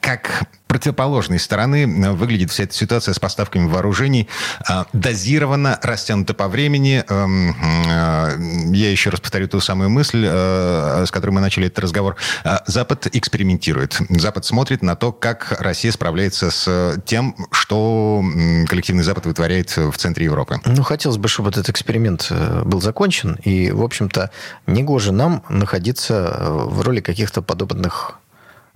[0.01, 0.43] как
[0.77, 4.29] противоположной стороны выглядит вся эта ситуация с поставками вооружений.
[4.93, 7.03] Дозированно, растянута по времени.
[7.09, 12.17] Эм, я еще раз повторю ту самую мысль, с которой мы начали этот разговор.
[12.67, 13.99] Запад экспериментирует.
[14.11, 18.23] Запад смотрит на то, как Россия справляется с тем, что
[18.69, 20.61] коллективный Запад вытворяет в центре Европы.
[20.67, 23.39] Ну, хотелось бы, чтобы этот эксперимент э, был закончен.
[23.45, 24.31] И, в общем-то,
[24.67, 28.19] негоже нам находиться э, в роли каких-то подобных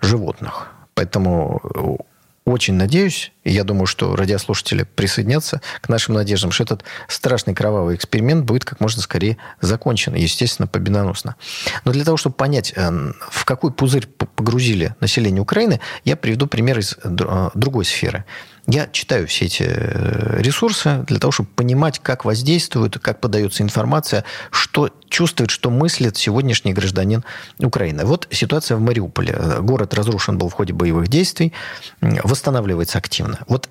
[0.01, 0.69] животных.
[0.95, 2.03] Поэтому э,
[2.45, 7.95] очень надеюсь, и я думаю, что радиослушатели присоединятся к нашим надеждам, что этот страшный кровавый
[7.95, 11.37] эксперимент будет как можно скорее закончен, естественно, победоносно.
[11.85, 16.97] Но для того, чтобы понять, в какой пузырь погрузили население Украины, я приведу пример из
[17.05, 18.25] другой сферы.
[18.67, 24.25] Я читаю все эти э, ресурсы для того, чтобы понимать, как воздействует, как подается информация,
[24.51, 27.25] что чувствует, что мыслит сегодняшний гражданин
[27.59, 28.05] Украины.
[28.05, 29.35] Вот ситуация в Мариуполе.
[29.61, 31.53] Город разрушен был в ходе боевых действий,
[32.01, 33.41] восстанавливается активно.
[33.49, 33.69] Вот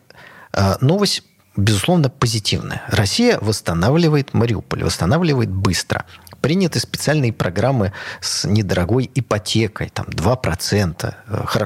[0.53, 1.23] э, новость
[1.55, 2.83] безусловно, позитивная.
[2.87, 6.05] Россия восстанавливает Мариуполь, восстанавливает быстро
[6.41, 11.13] приняты специальные программы с недорогой ипотекой, там 2%.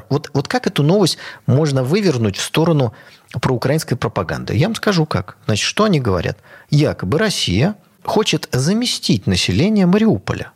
[0.10, 2.94] Вот, вот как эту новость можно вывернуть в сторону
[3.42, 4.56] проукраинской пропаганды?
[4.56, 5.38] Я вам скажу как.
[5.46, 6.38] Значит, что они говорят?
[6.70, 10.52] Якобы Россия хочет заместить население Мариуполя,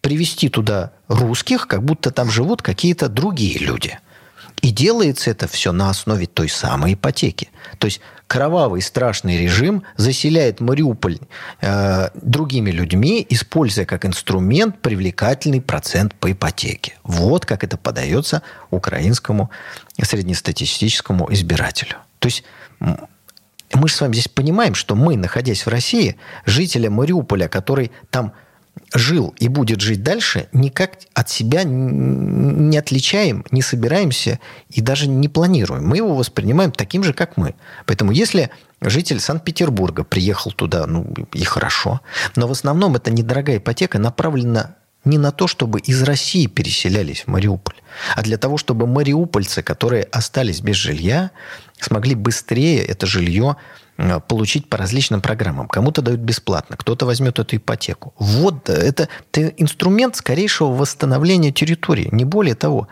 [0.00, 3.98] привести туда русских, как будто там живут какие-то другие люди–
[4.62, 7.48] и делается это все на основе той самой ипотеки.
[7.78, 11.18] То есть кровавый страшный режим заселяет Мариуполь
[11.60, 16.94] э, другими людьми, используя как инструмент привлекательный процент по ипотеке.
[17.04, 19.50] Вот как это подается украинскому
[20.02, 21.96] среднестатистическому избирателю.
[22.18, 22.44] То есть
[22.80, 28.32] мы же с вами здесь понимаем, что мы, находясь в России, жителя Мариуполя, который там
[28.94, 34.38] жил и будет жить дальше, никак от себя не отличаем, не собираемся
[34.70, 35.86] и даже не планируем.
[35.86, 37.54] Мы его воспринимаем таким же, как мы.
[37.86, 42.00] Поэтому если житель Санкт-Петербурга приехал туда, ну и хорошо,
[42.36, 47.28] но в основном это недорогая ипотека направлена не на то, чтобы из России переселялись в
[47.28, 47.76] Мариуполь,
[48.16, 51.30] а для того, чтобы мариупольцы, которые остались без жилья,
[51.78, 53.56] смогли быстрее это жилье
[54.28, 55.68] получить по различным программам.
[55.68, 58.14] Кому-то дают бесплатно, кто-то возьмет эту ипотеку.
[58.18, 62.88] Вот это, это инструмент скорейшего восстановления территории, не более того.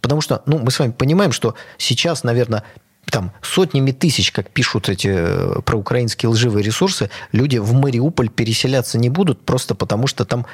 [0.00, 2.64] Потому что ну, мы с вами понимаем, что сейчас, наверное,
[3.10, 9.08] там сотнями тысяч, как пишут эти э, проукраинские лживые ресурсы, люди в Мариуполь переселяться не
[9.08, 10.46] будут, просто потому что там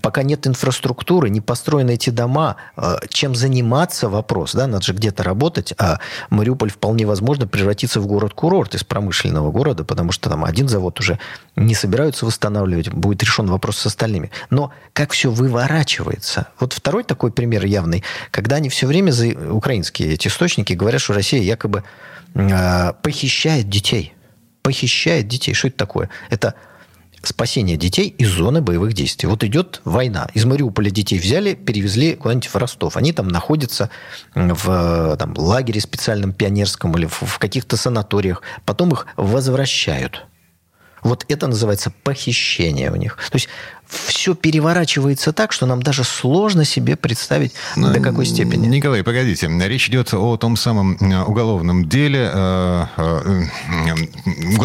[0.00, 5.22] пока нет инфраструктуры, не построены эти дома, э, чем заниматься вопрос, да, надо же где-то
[5.22, 5.98] работать, а
[6.30, 11.18] Мариуполь вполне возможно превратится в город-курорт из промышленного города, потому что там один завод уже
[11.56, 14.30] не собираются восстанавливать, будет решен вопрос с остальными.
[14.50, 16.48] Но как все выворачивается?
[16.58, 21.12] Вот второй такой пример явный, когда они все время, за украинские эти источники, говорят, что
[21.12, 21.84] Россия якобы
[22.34, 24.14] э, похищает детей.
[24.62, 25.54] Похищает детей.
[25.54, 26.08] Что это такое?
[26.30, 26.54] Это
[27.22, 29.28] спасения детей из зоны боевых действий.
[29.28, 30.28] Вот идет война.
[30.34, 32.96] Из Мариуполя детей взяли, перевезли куда-нибудь в Ростов.
[32.96, 33.90] Они там находятся
[34.34, 38.42] в там, лагере специальном пионерском или в, в каких-то санаториях.
[38.64, 40.26] Потом их возвращают.
[41.02, 43.16] Вот это называется похищение у них.
[43.16, 43.48] То есть
[43.92, 48.66] все переворачивается так, что нам даже сложно себе представить, Но, до какой степени.
[48.66, 49.48] Николай, погодите.
[49.48, 53.42] Речь идет о том самом э, уголовном деле э, э,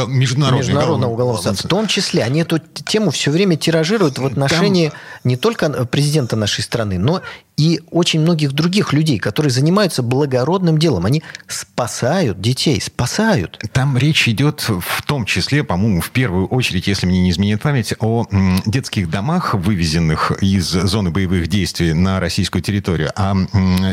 [0.07, 1.67] Международного, Международного уголовного суда.
[1.67, 4.97] В том числе они эту тему все время тиражируют в отношении Там...
[5.23, 7.21] не только президента нашей страны, но
[7.57, 11.05] и очень многих других людей, которые занимаются благородным делом.
[11.05, 13.59] Они спасают детей, спасают.
[13.73, 17.93] Там речь идет в том числе, по-моему, в первую очередь, если мне не изменит память,
[17.99, 18.25] о
[18.65, 23.35] детских домах, вывезенных из зоны боевых действий на российскую территорию, о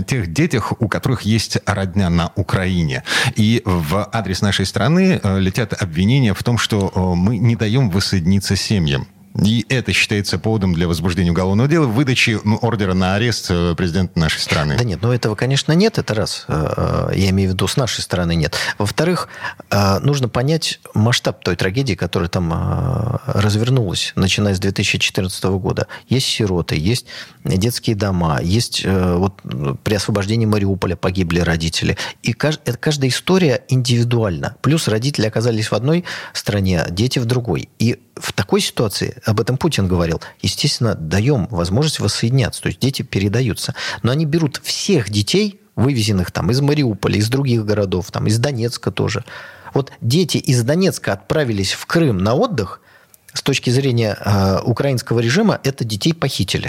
[0.03, 3.03] тех детях, у которых есть родня на Украине.
[3.37, 8.57] И в адрес нашей страны э, летят обвинения в том, что мы не даем воссоединиться
[8.57, 9.07] семьям.
[9.43, 14.17] И это считается поводом для возбуждения уголовного дела, выдачи ну, ордера на арест э, президента
[14.19, 14.77] нашей страны.
[14.79, 16.45] Да нет, ну этого, конечно, нет, это раз.
[16.47, 18.55] Э, э, я имею в виду, с нашей стороны нет.
[18.79, 19.29] Во-вторых,
[20.03, 25.89] нужно понять масштаб той трагедии, которая там развернулась, начиная с 2014 года.
[26.09, 27.07] Есть сироты, есть
[27.45, 29.41] детские дома, есть вот
[29.83, 31.97] при освобождении Мариуполя погибли родители.
[32.23, 34.57] И каждая история индивидуальна.
[34.61, 37.69] Плюс родители оказались в одной стране, дети в другой.
[37.79, 42.63] И в такой ситуации, об этом Путин говорил, естественно, даем возможность воссоединяться.
[42.63, 43.75] То есть дети передаются.
[44.03, 48.91] Но они берут всех детей, вывезенных там из Мариуполя, из других городов, там, из Донецка
[48.91, 49.25] тоже.
[49.73, 52.81] Вот дети из Донецка отправились в Крым на отдых,
[53.33, 56.69] с точки зрения э, украинского режима, это детей похитили.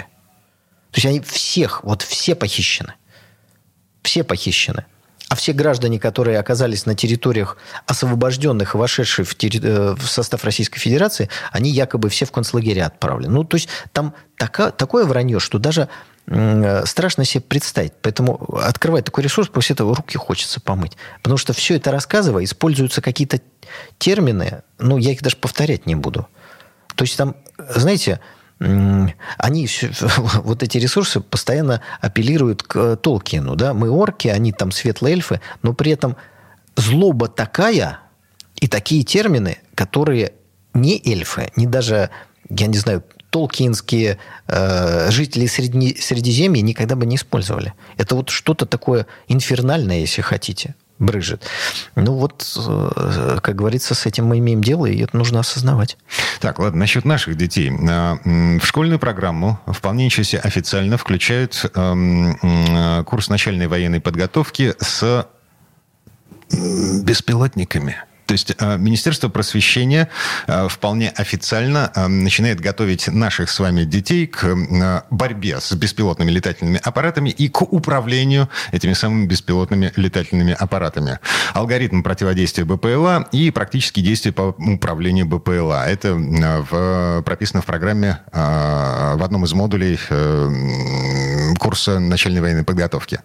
[0.90, 2.94] То есть они всех, вот все похищены.
[4.02, 4.84] Все похищены.
[5.28, 9.60] А все граждане, которые оказались на территориях освобожденных и вошедшие в, терри...
[9.62, 13.34] Э, в состав Российской Федерации, они якобы все в концлагеря отправлены.
[13.34, 14.70] Ну, то есть там така...
[14.70, 15.88] такое вранье, что даже
[16.84, 17.92] страшно себе представить.
[18.02, 20.96] Поэтому открывать такой ресурс, после этого руки хочется помыть.
[21.22, 23.40] Потому что все это рассказывая, используются какие-то
[23.98, 26.26] термины, ну, я их даже повторять не буду.
[26.96, 28.20] То есть там, знаете,
[28.58, 29.68] они,
[30.44, 33.54] вот эти ресурсы постоянно апеллируют к Толкину.
[33.54, 33.74] Да?
[33.74, 36.16] Мы орки, они там светлые эльфы, но при этом
[36.76, 38.00] злоба такая
[38.56, 40.32] и такие термины, которые
[40.72, 42.10] не эльфы, не даже,
[42.48, 47.74] я не знаю, толкинские э, жители Средне, Средиземья никогда бы не использовали.
[47.98, 51.44] Это вот что-то такое инфернальное, если хотите брыжет.
[51.94, 55.96] Ну вот, э, как говорится, с этим мы имеем дело, и это нужно осознавать.
[56.40, 57.70] Так, ладно, насчет наших детей.
[57.88, 65.28] А, в школьную программу вполне себе официально включают эм, э, курс начальной военной подготовки с
[67.02, 67.96] беспилотниками.
[68.26, 70.08] То есть э, Министерство просвещения
[70.46, 74.44] э, вполне официально э, начинает готовить наших с вами детей к
[75.10, 81.20] борьбе с беспилотными летательными аппаратами и к управлению этими самыми беспилотными летательными аппаратами.
[81.54, 85.86] Алгоритм противодействия БПЛА и практические действия по управлению БПЛА.
[85.86, 89.98] Это в, прописано в программе в одном из модулей
[91.58, 93.20] курса начальной военной подготовки.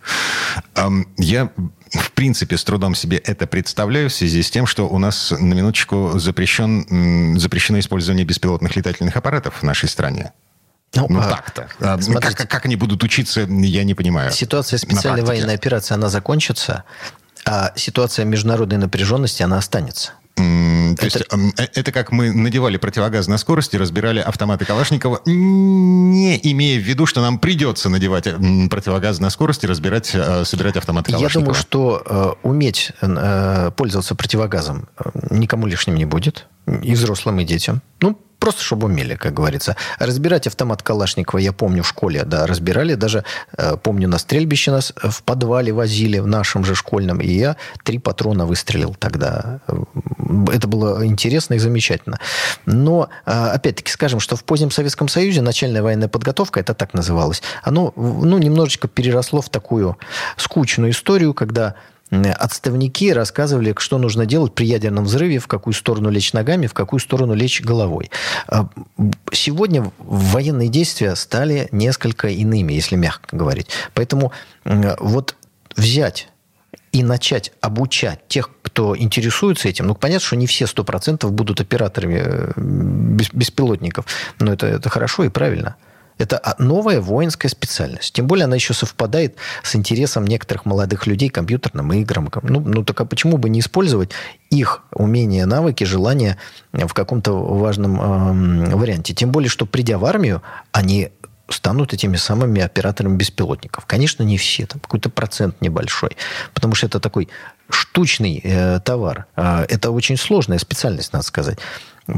[1.17, 1.49] Я
[1.91, 5.54] в принципе, с трудом себе это представляю в связи с тем, что у нас на
[5.54, 10.32] минуточку запрещен, запрещено использование беспилотных летательных аппаратов в нашей стране.
[10.95, 11.69] Ну, ну а, так-то.
[11.80, 14.32] А, ну, смотрите, как, как они будут учиться, я не понимаю.
[14.32, 16.84] Ситуация специальной военной операции, она закончится,
[17.45, 20.13] а ситуация международной напряженности, она останется.
[20.36, 21.06] То это...
[21.06, 21.22] есть
[21.58, 27.06] э, это как мы надевали противогаз на скорости, разбирали автоматы Калашникова, не имея в виду,
[27.06, 28.28] что нам придется надевать
[28.70, 31.39] противогаз на скорости, разбирать, э, собирать автоматы Калашникова.
[31.39, 37.39] Я думаю, что э, уметь э, пользоваться противогазом э, никому лишним не будет, и взрослым,
[37.39, 37.82] и детям.
[38.00, 39.75] Ну, Просто чтобы умели, как говорится.
[39.99, 42.95] Разбирать автомат Калашникова, я помню, в школе, да, разбирали.
[42.95, 43.23] Даже,
[43.56, 47.21] э, помню, на стрельбище нас в подвале возили, в нашем же школьном.
[47.21, 49.60] И я три патрона выстрелил тогда.
[50.51, 52.19] Это было интересно и замечательно.
[52.65, 57.43] Но, э, опять-таки, скажем, что в позднем Советском Союзе начальная военная подготовка, это так называлось,
[57.62, 59.99] оно, ну, немножечко переросло в такую
[60.38, 61.75] скучную историю, когда
[62.12, 67.00] отставники рассказывали, что нужно делать при ядерном взрыве, в какую сторону лечь ногами, в какую
[67.00, 68.12] сторону лечь головой.
[68.47, 68.69] А,
[69.32, 73.67] сегодня военные действия стали несколько иными, если мягко говорить.
[73.93, 74.32] Поэтому
[74.65, 75.36] вот
[75.76, 76.28] взять
[76.91, 82.21] и начать обучать тех, кто интересуется этим, ну, понятно, что не все 100% будут операторами
[82.24, 82.52] э,
[83.34, 84.06] беспилотников,
[84.39, 85.78] но это, это хорошо и правильно.
[86.21, 88.13] Это новая воинская специальность.
[88.13, 92.29] Тем более она еще совпадает с интересом некоторых молодых людей к компьютерным играм.
[92.43, 94.12] Ну, ну так а почему бы не использовать
[94.49, 96.38] их умения, навыки, желания
[96.71, 99.13] в каком-то важном э, варианте?
[99.13, 101.10] Тем более, что придя в армию, они
[101.49, 103.86] станут этими самыми операторами беспилотников.
[103.86, 106.17] Конечно, не все, там какой-то процент небольшой,
[106.53, 107.29] потому что это такой
[107.69, 109.25] штучный э, товар.
[109.36, 111.60] Э, это очень сложная специальность, надо сказать.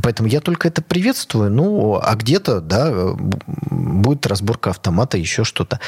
[0.01, 1.51] Поэтому я только это приветствую.
[1.51, 5.79] Ну, а где-то, да, будет разборка автомата, еще что-то.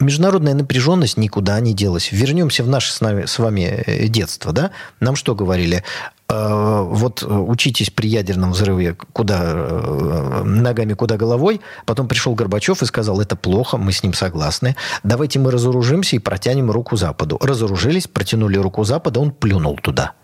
[0.00, 2.10] Международная напряженность никуда не делась.
[2.10, 4.72] Вернемся в наше с, нами, с вами э, детство, да?
[4.98, 5.84] Нам что говорили?
[6.28, 11.60] Э, вот учитесь при ядерном взрыве куда э, ногами, куда головой.
[11.86, 14.74] Потом пришел Горбачев и сказал, это плохо, мы с ним согласны.
[15.04, 17.38] Давайте мы разоружимся и протянем руку Западу.
[17.40, 20.14] Разоружились, протянули руку Запада, он плюнул туда–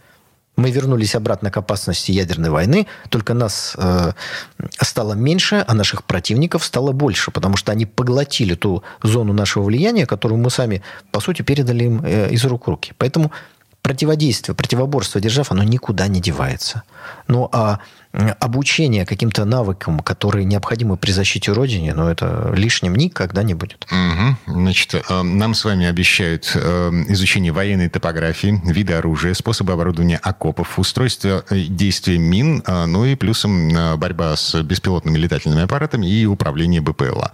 [0.61, 4.12] мы вернулись обратно к опасности ядерной войны, только нас э,
[4.81, 10.07] стало меньше, а наших противников стало больше, потому что они поглотили ту зону нашего влияния,
[10.07, 12.92] которую мы сами, по сути, передали им э, из рук в руки.
[12.99, 13.33] Поэтому
[13.83, 16.83] противодействие, противоборство держав, оно никуда не девается.
[17.29, 17.81] Ну, а
[18.12, 23.87] обучение каким-то навыкам, которые необходимы при защите Родины, но это лишним никогда не будет.
[23.90, 24.59] Угу.
[24.61, 30.79] Значит, э, нам с вами обещают э, изучение военной топографии, виды оружия, способы оборудования окопов,
[30.79, 37.33] устройство э, действия мин, ну и плюсом борьба с беспилотными летательными аппаратами и управление БПЛА.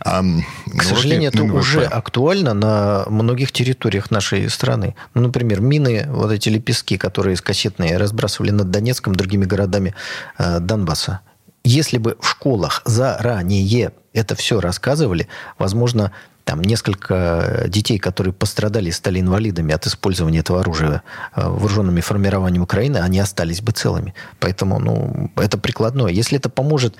[0.00, 4.96] К сожалению, это уже актуально на многих территориях нашей страны.
[5.14, 9.94] Ну, например, мины, вот эти лепестки, которые кассетные разбрасывали над Донецком, другими городами
[10.38, 11.20] Э, Донбасса.
[11.64, 15.28] Если бы в школах заранее это все рассказывали,
[15.58, 16.12] возможно,
[16.44, 21.02] там несколько детей, которые пострадали, стали инвалидами от использования этого оружия
[21.34, 24.14] э, вооруженными формированием Украины, они остались бы целыми.
[24.40, 26.10] Поэтому ну, это прикладное.
[26.10, 26.96] Если это поможет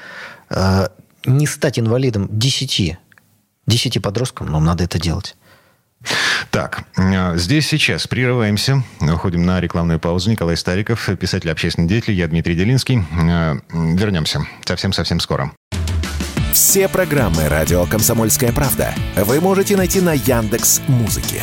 [0.50, 0.88] э,
[1.24, 2.98] не стать инвалидом 10,
[3.66, 5.36] 10 подросткам, ну, надо это делать.
[6.50, 10.30] Так, э, здесь сейчас прерываемся, уходим на рекламную паузу.
[10.30, 13.04] Николай Стариков, писатель, общественный деятель, я Дмитрий Делинский.
[13.12, 15.52] Э, вернемся совсем-совсем скоро.
[16.52, 21.42] Все программы «Радио Комсомольская правда» вы можете найти на Яндекс Музыке.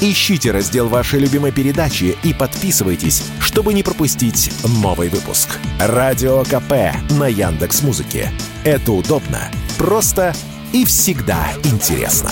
[0.00, 4.52] Ищите раздел вашей любимой передачи и подписывайтесь, чтобы не пропустить
[4.82, 5.58] новый выпуск.
[5.78, 8.30] Радио КП на Яндекс Музыке.
[8.64, 10.34] Это удобно, просто
[10.72, 12.30] и всегда интересно.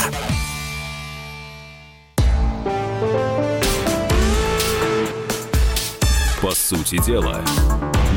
[6.44, 7.42] По сути дела,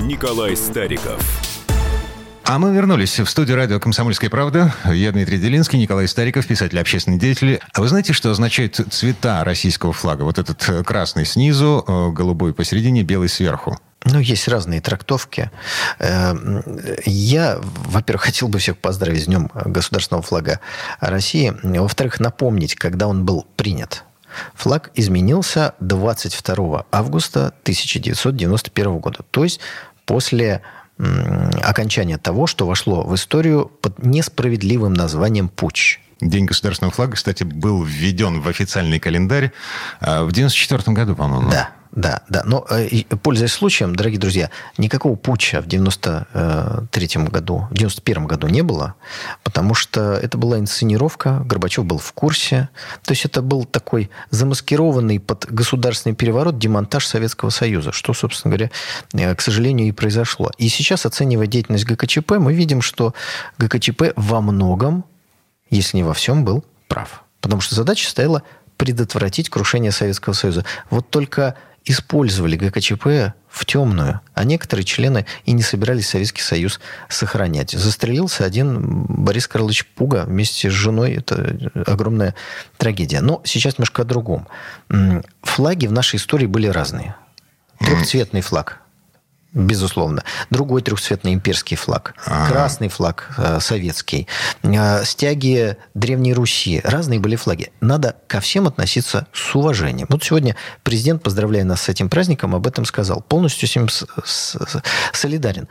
[0.02, 1.22] Николай Стариков–
[2.44, 4.74] а мы вернулись в студию радио «Комсомольская правда».
[4.86, 7.60] Я Дмитрий Делинский, Николай Стариков, писатель, общественный деятель.
[7.74, 10.24] А вы знаете, что означают цвета российского флага?
[10.24, 13.78] Вот этот э, красный снизу, э, голубой посередине, белый сверху.
[14.06, 15.52] Ну, есть разные трактовки.
[16.00, 16.34] Э,
[17.06, 20.62] я, во-первых, хотел бы всех поздравить с Днем государственного флага
[21.02, 21.54] России.
[21.64, 24.06] Во-вторых, напомнить, когда он был принят.
[24.56, 29.20] Флаг изменился 22 августа 1991 года.
[29.32, 29.60] То есть
[30.06, 30.62] после
[31.64, 36.00] окончания того, что вошло в историю под несправедливым названием «Путч».
[36.20, 39.52] День государственного флага, кстати, был введен в официальный календарь
[40.00, 41.52] а, в 1994 году, по-моему.
[41.52, 42.44] Да, да, да.
[42.46, 48.62] Но, э, пользуясь случаем, дорогие друзья, никакого путча в 93 году, в 91 году не
[48.62, 48.96] было,
[49.44, 52.70] потому что это была инсценировка, Горбачев был в курсе.
[53.04, 58.72] То есть это был такой замаскированный под государственный переворот демонтаж Советского Союза, что, собственно говоря,
[59.14, 60.52] э, к сожалению, и произошло.
[60.58, 63.14] И сейчас, оценивая деятельность ГКЧП, мы видим, что
[63.58, 65.06] ГКЧП во многом,
[65.70, 67.24] если не во всем, был прав.
[67.42, 68.44] Потому что задача стояла
[68.78, 70.64] предотвратить крушение Советского Союза.
[70.90, 71.56] Вот только
[71.88, 76.80] использовали ГКЧП в темную, а некоторые члены и не собирались Советский Союз
[77.10, 77.72] сохранять.
[77.72, 81.14] Застрелился один Борис Карлович Пуга вместе с женой.
[81.14, 82.36] Это огромная
[82.78, 83.22] трагедия.
[83.22, 84.48] Но сейчас немножко о другом.
[85.42, 87.16] Флаги в нашей истории были разные.
[87.80, 88.82] Трехцветный флаг
[89.58, 90.24] безусловно.
[90.50, 92.14] Другой трехцветный имперский флаг.
[92.26, 92.50] А-а-а.
[92.50, 94.28] Красный флаг э, советский.
[94.64, 96.80] Э, стяги Древней Руси.
[96.84, 97.72] Разные были флаги.
[97.82, 100.08] Надо ко всем относиться с уважением.
[100.10, 103.22] Вот сегодня президент, поздравляя нас с этим праздником, об этом сказал.
[103.22, 104.58] Полностью с ним с, с,
[105.12, 105.68] солидарен.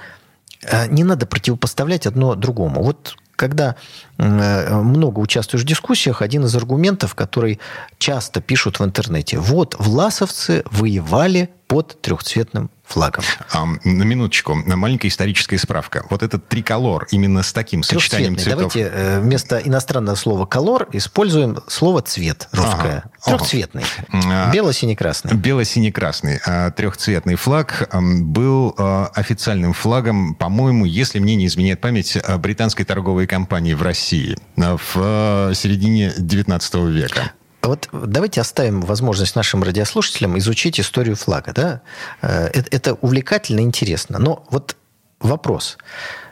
[0.62, 2.82] Э, не надо противопоставлять одно другому.
[2.82, 3.76] Вот когда
[4.18, 7.61] э, много участвуешь в дискуссиях, один из аргументов, который
[7.99, 13.24] часто пишут в интернете, вот власовцы воевали под трехцветным флагом.
[13.53, 16.05] А, на минуточку, маленькая историческая справка.
[16.11, 18.72] Вот этот триколор именно с таким сочетанием цветов...
[18.72, 23.05] Давайте э, вместо иностранного слова «колор» используем слово «цвет» русское.
[23.05, 23.11] Ага.
[23.24, 23.84] Трехцветный.
[24.12, 25.34] А, Бело-синий-красный.
[25.34, 26.41] Бело-синий-красный.
[26.47, 33.26] А, трехцветный флаг был а, официальным флагом, по-моему, если мне не изменяет память, британской торговой
[33.26, 37.32] компании в России в середине 19 века.
[37.69, 41.53] Вот давайте оставим возможность нашим радиослушателям изучить историю флага.
[41.53, 41.81] Да?
[42.23, 44.19] Э, это, это увлекательно, интересно.
[44.19, 44.77] Но вот
[45.21, 45.79] вопрос.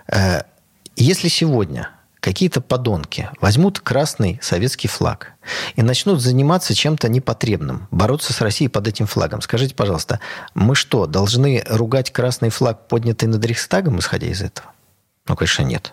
[0.08, 0.42] Э,
[0.96, 1.90] если сегодня
[2.24, 5.34] какие-то подонки возьмут красный советский флаг
[5.76, 9.42] и начнут заниматься чем-то непотребным, бороться с Россией под этим флагом.
[9.42, 10.20] Скажите, пожалуйста,
[10.54, 14.72] мы что, должны ругать красный флаг, поднятый над Рейхстагом, исходя из этого?
[15.28, 15.92] Ну, конечно, нет.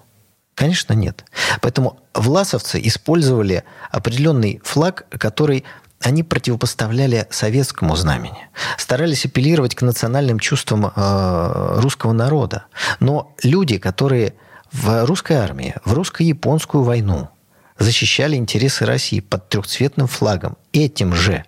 [0.55, 1.25] Конечно, нет.
[1.61, 5.63] Поэтому власовцы использовали определенный флаг, который
[6.01, 12.65] они противопоставляли советскому знамени, старались апеллировать к национальным чувствам э, русского народа.
[12.99, 14.33] Но люди, которые
[14.71, 17.29] в русской армии, в русско-японскую войну
[17.77, 21.45] защищали интересы России под трехцветным флагом, этим же,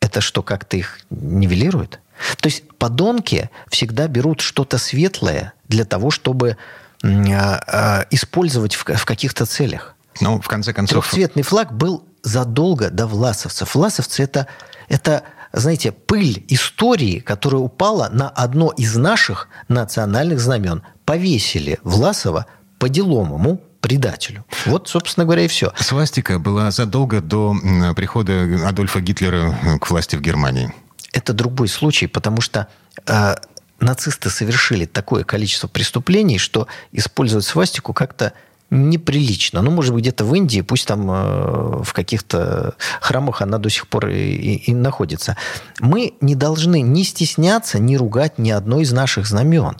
[0.00, 2.00] это что, как-то их нивелирует?
[2.40, 6.56] То есть подонки всегда берут что-то светлое для того, чтобы
[7.02, 9.94] использовать в, в каких-то целях.
[10.20, 11.04] Ну, в конце концов...
[11.04, 13.74] Трехцветный флаг был задолго до власовцев.
[13.74, 14.48] Власовцы это,
[14.88, 15.22] это,
[15.52, 20.82] знаете, пыль истории, которая упала на одно из наших национальных знамен.
[21.04, 22.46] Повесили Власова
[22.78, 24.44] по деловому предателю.
[24.66, 25.72] Вот, собственно говоря, и все.
[25.76, 27.54] Свастика была задолго до
[27.94, 30.74] прихода Адольфа Гитлера к власти в Германии.
[31.12, 32.66] Это другой случай, потому что
[33.06, 33.36] э,
[33.80, 38.32] нацисты совершили такое количество преступлений, что использовать свастику как-то
[38.70, 39.62] неприлично.
[39.62, 43.88] Ну, может быть, где-то в Индии, пусть там э, в каких-то храмах она до сих
[43.88, 45.36] пор и, и, и находится.
[45.80, 49.76] Мы не должны ни стесняться, ни ругать ни одно из наших знамен.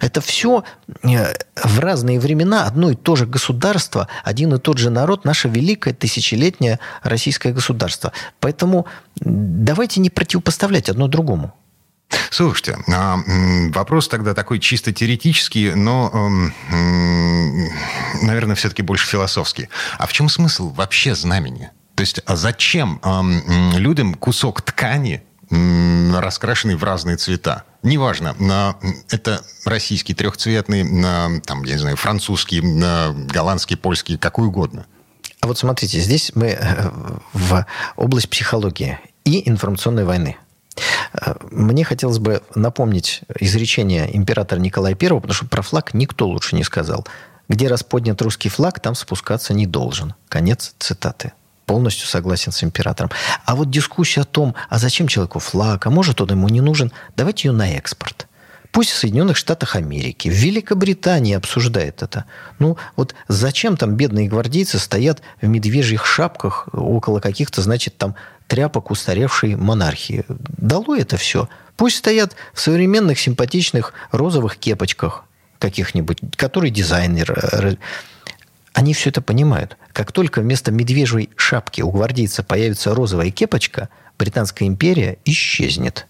[0.00, 0.64] Это все
[1.02, 5.48] э, в разные времена одно и то же государство, один и тот же народ, наше
[5.48, 8.12] великое тысячелетнее российское государство.
[8.40, 8.86] Поэтому
[9.20, 11.54] давайте не противопоставлять одно другому.
[12.30, 13.18] Слушайте, а,
[13.72, 16.30] вопрос тогда такой чисто теоретический, но,
[18.22, 19.68] наверное, все-таки больше философский.
[19.98, 21.70] А в чем смысл вообще знамени?
[21.96, 23.00] То есть а зачем
[23.76, 27.64] людям кусок ткани, раскрашенный в разные цвета?
[27.82, 28.34] Неважно,
[29.10, 30.82] это российский трехцветный,
[31.42, 32.60] там, я не знаю, французский,
[33.26, 34.86] голландский, польский, какой угодно.
[35.40, 36.90] А вот смотрите, здесь мы э,
[37.32, 40.36] в область психологии и информационной войны.
[41.50, 46.64] Мне хотелось бы напомнить изречение императора Николая I, потому что про флаг никто лучше не
[46.64, 47.06] сказал.
[47.48, 50.14] Где расподнят русский флаг, там спускаться не должен.
[50.28, 51.32] Конец цитаты
[51.66, 53.12] полностью согласен с императором.
[53.44, 56.90] А вот дискуссия о том, а зачем человеку флаг, а может он ему не нужен,
[57.16, 58.26] давайте ее на экспорт.
[58.72, 62.24] Пусть в Соединенных Штатах Америки, в Великобритании обсуждает это.
[62.58, 68.16] Ну, вот зачем там бедные гвардейцы стоят в медвежьих шапках около каких-то, значит, там
[68.50, 70.24] тряпок устаревшей монархии?
[70.28, 71.48] Дало это все.
[71.76, 75.24] Пусть стоят в современных симпатичных розовых кепочках
[75.60, 77.30] каких-нибудь, который дизайнер.
[77.30, 77.76] Э,
[78.72, 79.76] они все это понимают.
[79.92, 83.88] Как только вместо медвежьей шапки у гвардейца появится розовая кепочка,
[84.18, 86.06] Британская империя исчезнет.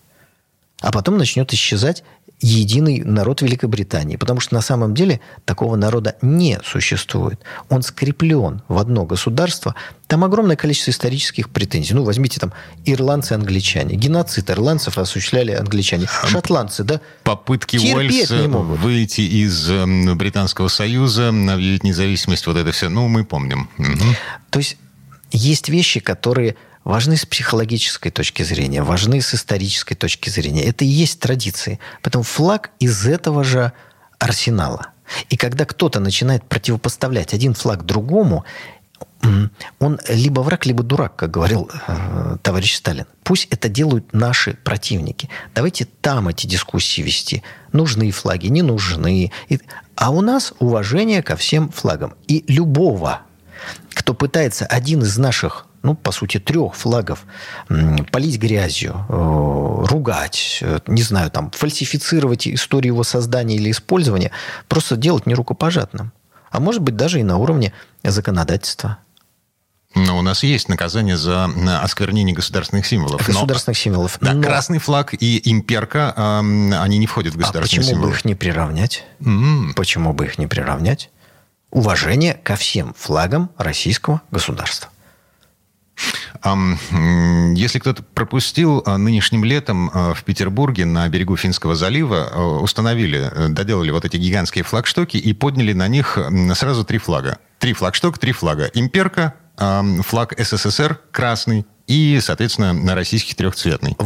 [0.81, 2.03] А потом начнет исчезать
[2.41, 4.17] единый народ Великобритании.
[4.17, 7.41] Потому что на самом деле такого народа не существует.
[7.69, 9.75] Он скреплен в одно государство.
[10.07, 11.95] Там огромное количество исторических претензий.
[11.95, 12.53] Ну, возьмите там
[12.85, 13.95] ирландцы, англичане.
[13.95, 16.07] Геноцид ирландцев осуществляли англичане.
[16.27, 17.01] Шотландцы, да?
[17.25, 23.69] Попытки Уэльса выйти из эм, Британского Союза, объявить независимость, вот это все, ну, мы помним.
[23.79, 24.17] Угу.
[24.51, 24.79] То есть
[25.31, 30.65] есть вещи, которые важны с психологической точки зрения, важны с исторической точки зрения.
[30.65, 31.79] Это и есть традиции.
[32.03, 33.73] Поэтому флаг из этого же
[34.19, 34.89] арсенала.
[35.29, 38.45] И когда кто-то начинает противопоставлять один флаг другому,
[39.79, 43.07] он либо враг, либо дурак, как говорил э, товарищ Сталин.
[43.23, 45.29] Пусть это делают наши противники.
[45.55, 47.43] Давайте там эти дискуссии вести.
[47.73, 49.31] Нужны флаги, не нужны.
[49.49, 49.61] И...
[49.95, 52.15] А у нас уважение ко всем флагам.
[52.29, 53.23] И любого,
[53.93, 57.25] кто пытается один из наших ну, по сути, трех флагов
[58.11, 64.31] полить грязью, э, ругать, э, не знаю, там, фальсифицировать историю его создания или использования,
[64.69, 66.13] просто делать нерукопожатным.
[66.51, 67.73] А может быть, даже и на уровне
[68.03, 68.99] законодательства.
[69.95, 71.51] Но у нас есть наказание за
[71.83, 73.27] осквернение государственных символов.
[73.27, 74.19] Государственных но, символов.
[74.21, 74.43] Да, но...
[74.43, 76.21] красный флаг и имперка, э,
[76.77, 78.11] они не входят в а государственные а почему символы.
[78.11, 79.05] бы их не приравнять?
[79.21, 79.75] Mm.
[79.75, 81.11] Почему бы их не приравнять?
[81.71, 84.91] Уважение ко всем флагам российского государства.
[86.43, 93.31] Если кто-то пропустил, а, нынешним летом а, в Петербурге на берегу Финского залива а, установили,
[93.31, 96.19] э, доделали вот эти гигантские флагштоки и подняли на них
[96.55, 97.39] сразу три флага.
[97.59, 98.71] Три флагштока, три флага.
[98.73, 103.97] Имперка, флаг СССР красный и, соответственно, на российский трехцветный.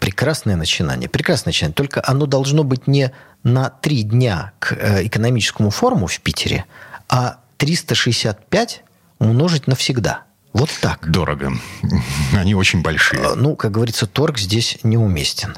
[0.00, 1.74] Прекрасное начинание, прекрасное начинание.
[1.74, 3.12] Только оно должно быть не
[3.44, 6.64] на три дня к э, экономическому форуму в Питере,
[7.08, 8.82] а 365
[9.18, 10.22] умножить навсегда–
[10.52, 11.10] вот так.
[11.10, 11.52] Дорого.
[12.36, 13.22] Они очень большие.
[13.24, 15.56] А, ну, как говорится, торг здесь неуместен.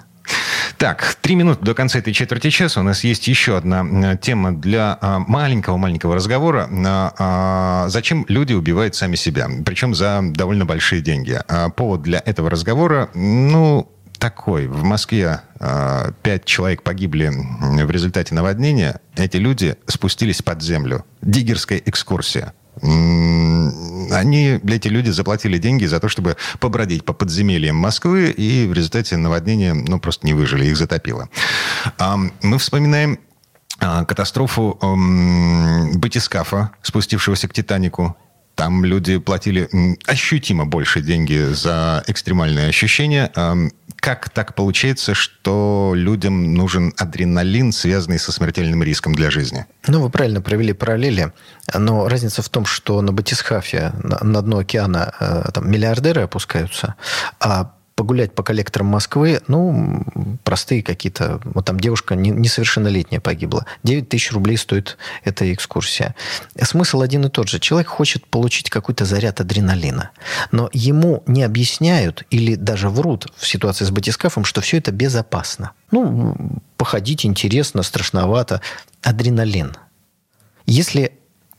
[0.79, 2.81] Так, три минуты до конца этой четверти часа.
[2.81, 6.69] У нас есть еще одна э, тема для маленького-маленького разговора.
[7.19, 9.49] А, зачем люди убивают сами себя?
[9.65, 11.39] Причем за довольно большие деньги.
[11.49, 14.69] А, повод для этого разговора, ну, такой.
[14.69, 15.41] В Москве
[16.23, 19.01] пять человек погибли в результате наводнения.
[19.17, 21.05] Эти люди спустились под землю.
[21.21, 28.67] Диггерская экскурсия они, эти люди заплатили деньги за то, чтобы побродить по подземельям Москвы, и
[28.67, 31.29] в результате наводнения, ну, просто не выжили, их затопило.
[32.43, 33.19] Мы вспоминаем
[33.81, 34.79] а, катастрофу
[35.95, 38.17] батискафа, спустившегося к «Титанику».
[38.55, 39.69] Там люди платили
[40.07, 43.33] ощутимо больше деньги за экстремальные ощущения.
[43.97, 49.65] Как так получается, что людям нужен адреналин, связанный со смертельным риском для жизни?
[49.87, 51.33] Ну, вы правильно провели параллели.
[51.73, 56.97] Но разница в том, что на Батисхафе, на дно океана, э, там миллиардеры опускаются,
[57.41, 60.05] а погулять по коллекторам Москвы, ну,
[60.43, 61.41] простые какие-то...
[61.45, 63.67] Вот там девушка несовершеннолетняя погибла.
[63.83, 66.15] 9 тысяч рублей стоит эта экскурсия.
[66.61, 67.61] Смысл один и тот же.
[67.61, 70.11] Человек хочет получить какой-то заряд адреналина.
[70.51, 75.73] Но ему не объясняют или даже врут в ситуации с батискафом, что все это безопасно.
[75.91, 76.37] Ну,
[76.77, 78.61] походить интересно, страшновато.
[79.03, 79.77] Адреналин.
[80.67, 81.13] Если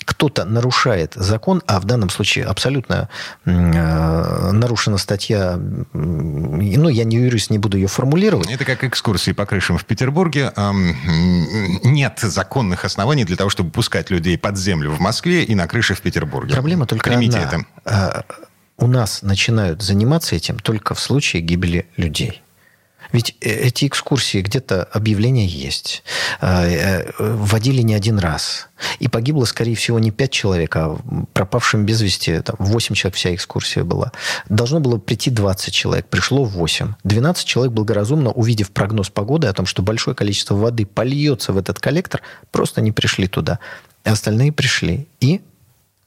[0.06, 3.10] кто-то нарушает закон, а в данном случае абсолютно
[3.44, 5.60] э, нарушена статья,
[5.94, 8.50] ну, я не юрист, не буду ее формулировать.
[8.52, 10.54] Это как экскурсии по крышам в Петербурге.
[11.84, 15.96] Нет законных оснований для того, чтобы пускать людей под землю в Москве и на крыше
[15.96, 16.54] в Петербурге.
[16.54, 17.66] Проблема только Примите одна.
[17.84, 18.26] Это.
[18.78, 22.42] У нас начинают заниматься этим только в случае гибели людей.
[23.16, 26.04] Ведь э, эти экскурсии где-то объявления есть.
[26.42, 28.68] Э, вводили не один раз.
[29.00, 30.98] И погибло, скорее всего, не 5 человек, а
[31.32, 34.12] пропавшим без вести там, 8 человек вся экскурсия была.
[34.50, 36.96] Должно было прийти 20 человек, пришло 8.
[37.06, 41.80] 12 человек благоразумно, увидев прогноз погоды о том, что большое количество воды польется в этот
[41.80, 43.60] коллектор, просто не пришли туда.
[44.04, 45.08] А остальные пришли.
[45.22, 45.40] И,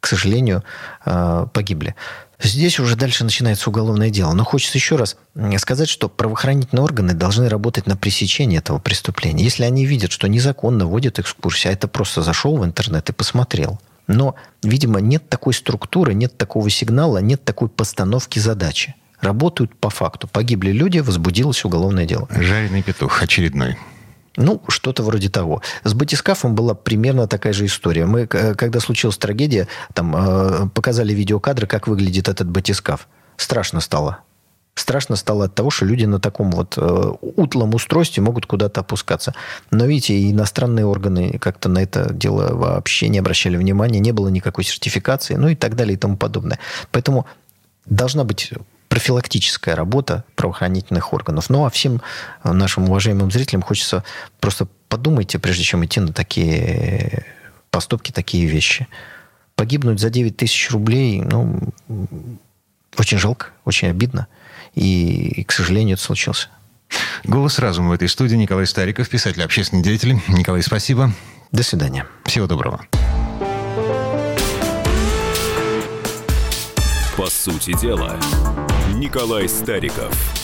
[0.01, 0.63] к сожалению,
[1.05, 1.95] погибли.
[2.41, 4.33] Здесь уже дальше начинается уголовное дело.
[4.33, 5.17] Но хочется еще раз
[5.59, 9.43] сказать, что правоохранительные органы должны работать на пресечение этого преступления.
[9.43, 13.81] Если они видят, что незаконно вводят экскурсии, а это просто зашел в интернет и посмотрел.
[14.07, 18.95] Но, видимо, нет такой структуры, нет такого сигнала, нет такой постановки задачи.
[19.21, 20.29] Работают по факту.
[20.29, 22.29] Погибли люди, возбудилось уголовное дело.
[22.31, 23.77] Жареный петух очередной.
[24.39, 25.63] Ну, что-то вроде того.
[25.83, 28.07] С батискафом была примерно такая же история.
[28.07, 33.09] Мы, когда случилась трагедия, там э, показали видеокадры, как выглядит этот батискаф.
[33.37, 34.19] Страшно стало.
[34.77, 39.35] Страшно стало от того, что люди на таком вот э, утлом устройстве могут куда-то опускаться.
[39.73, 44.63] Но видите, иностранные органы как-то на это дело вообще не обращали внимания, не было никакой
[44.63, 46.61] сертификации, ну и так далее и тому подобное.
[46.93, 47.27] Поэтому
[47.87, 48.53] должна быть
[48.99, 51.51] профилактическая работа правоохранительных органов.
[51.51, 52.03] Ну, а всем
[52.43, 54.03] нашим уважаемым зрителям хочется
[54.41, 57.25] просто подумайте, прежде чем идти на такие
[57.71, 58.89] поступки, такие вещи.
[59.55, 61.61] Погибнуть за 9 тысяч рублей, ну,
[62.97, 64.27] очень жалко, очень обидно.
[64.75, 66.49] И, и, к сожалению, это случилось.
[67.23, 70.21] Голос разума в этой студии Николай Стариков, писатель, общественный деятель.
[70.27, 71.13] Николай, спасибо.
[71.53, 72.05] До свидания.
[72.25, 72.85] Всего доброго.
[77.17, 78.19] По сути дела,
[78.95, 80.38] Николай Стариков.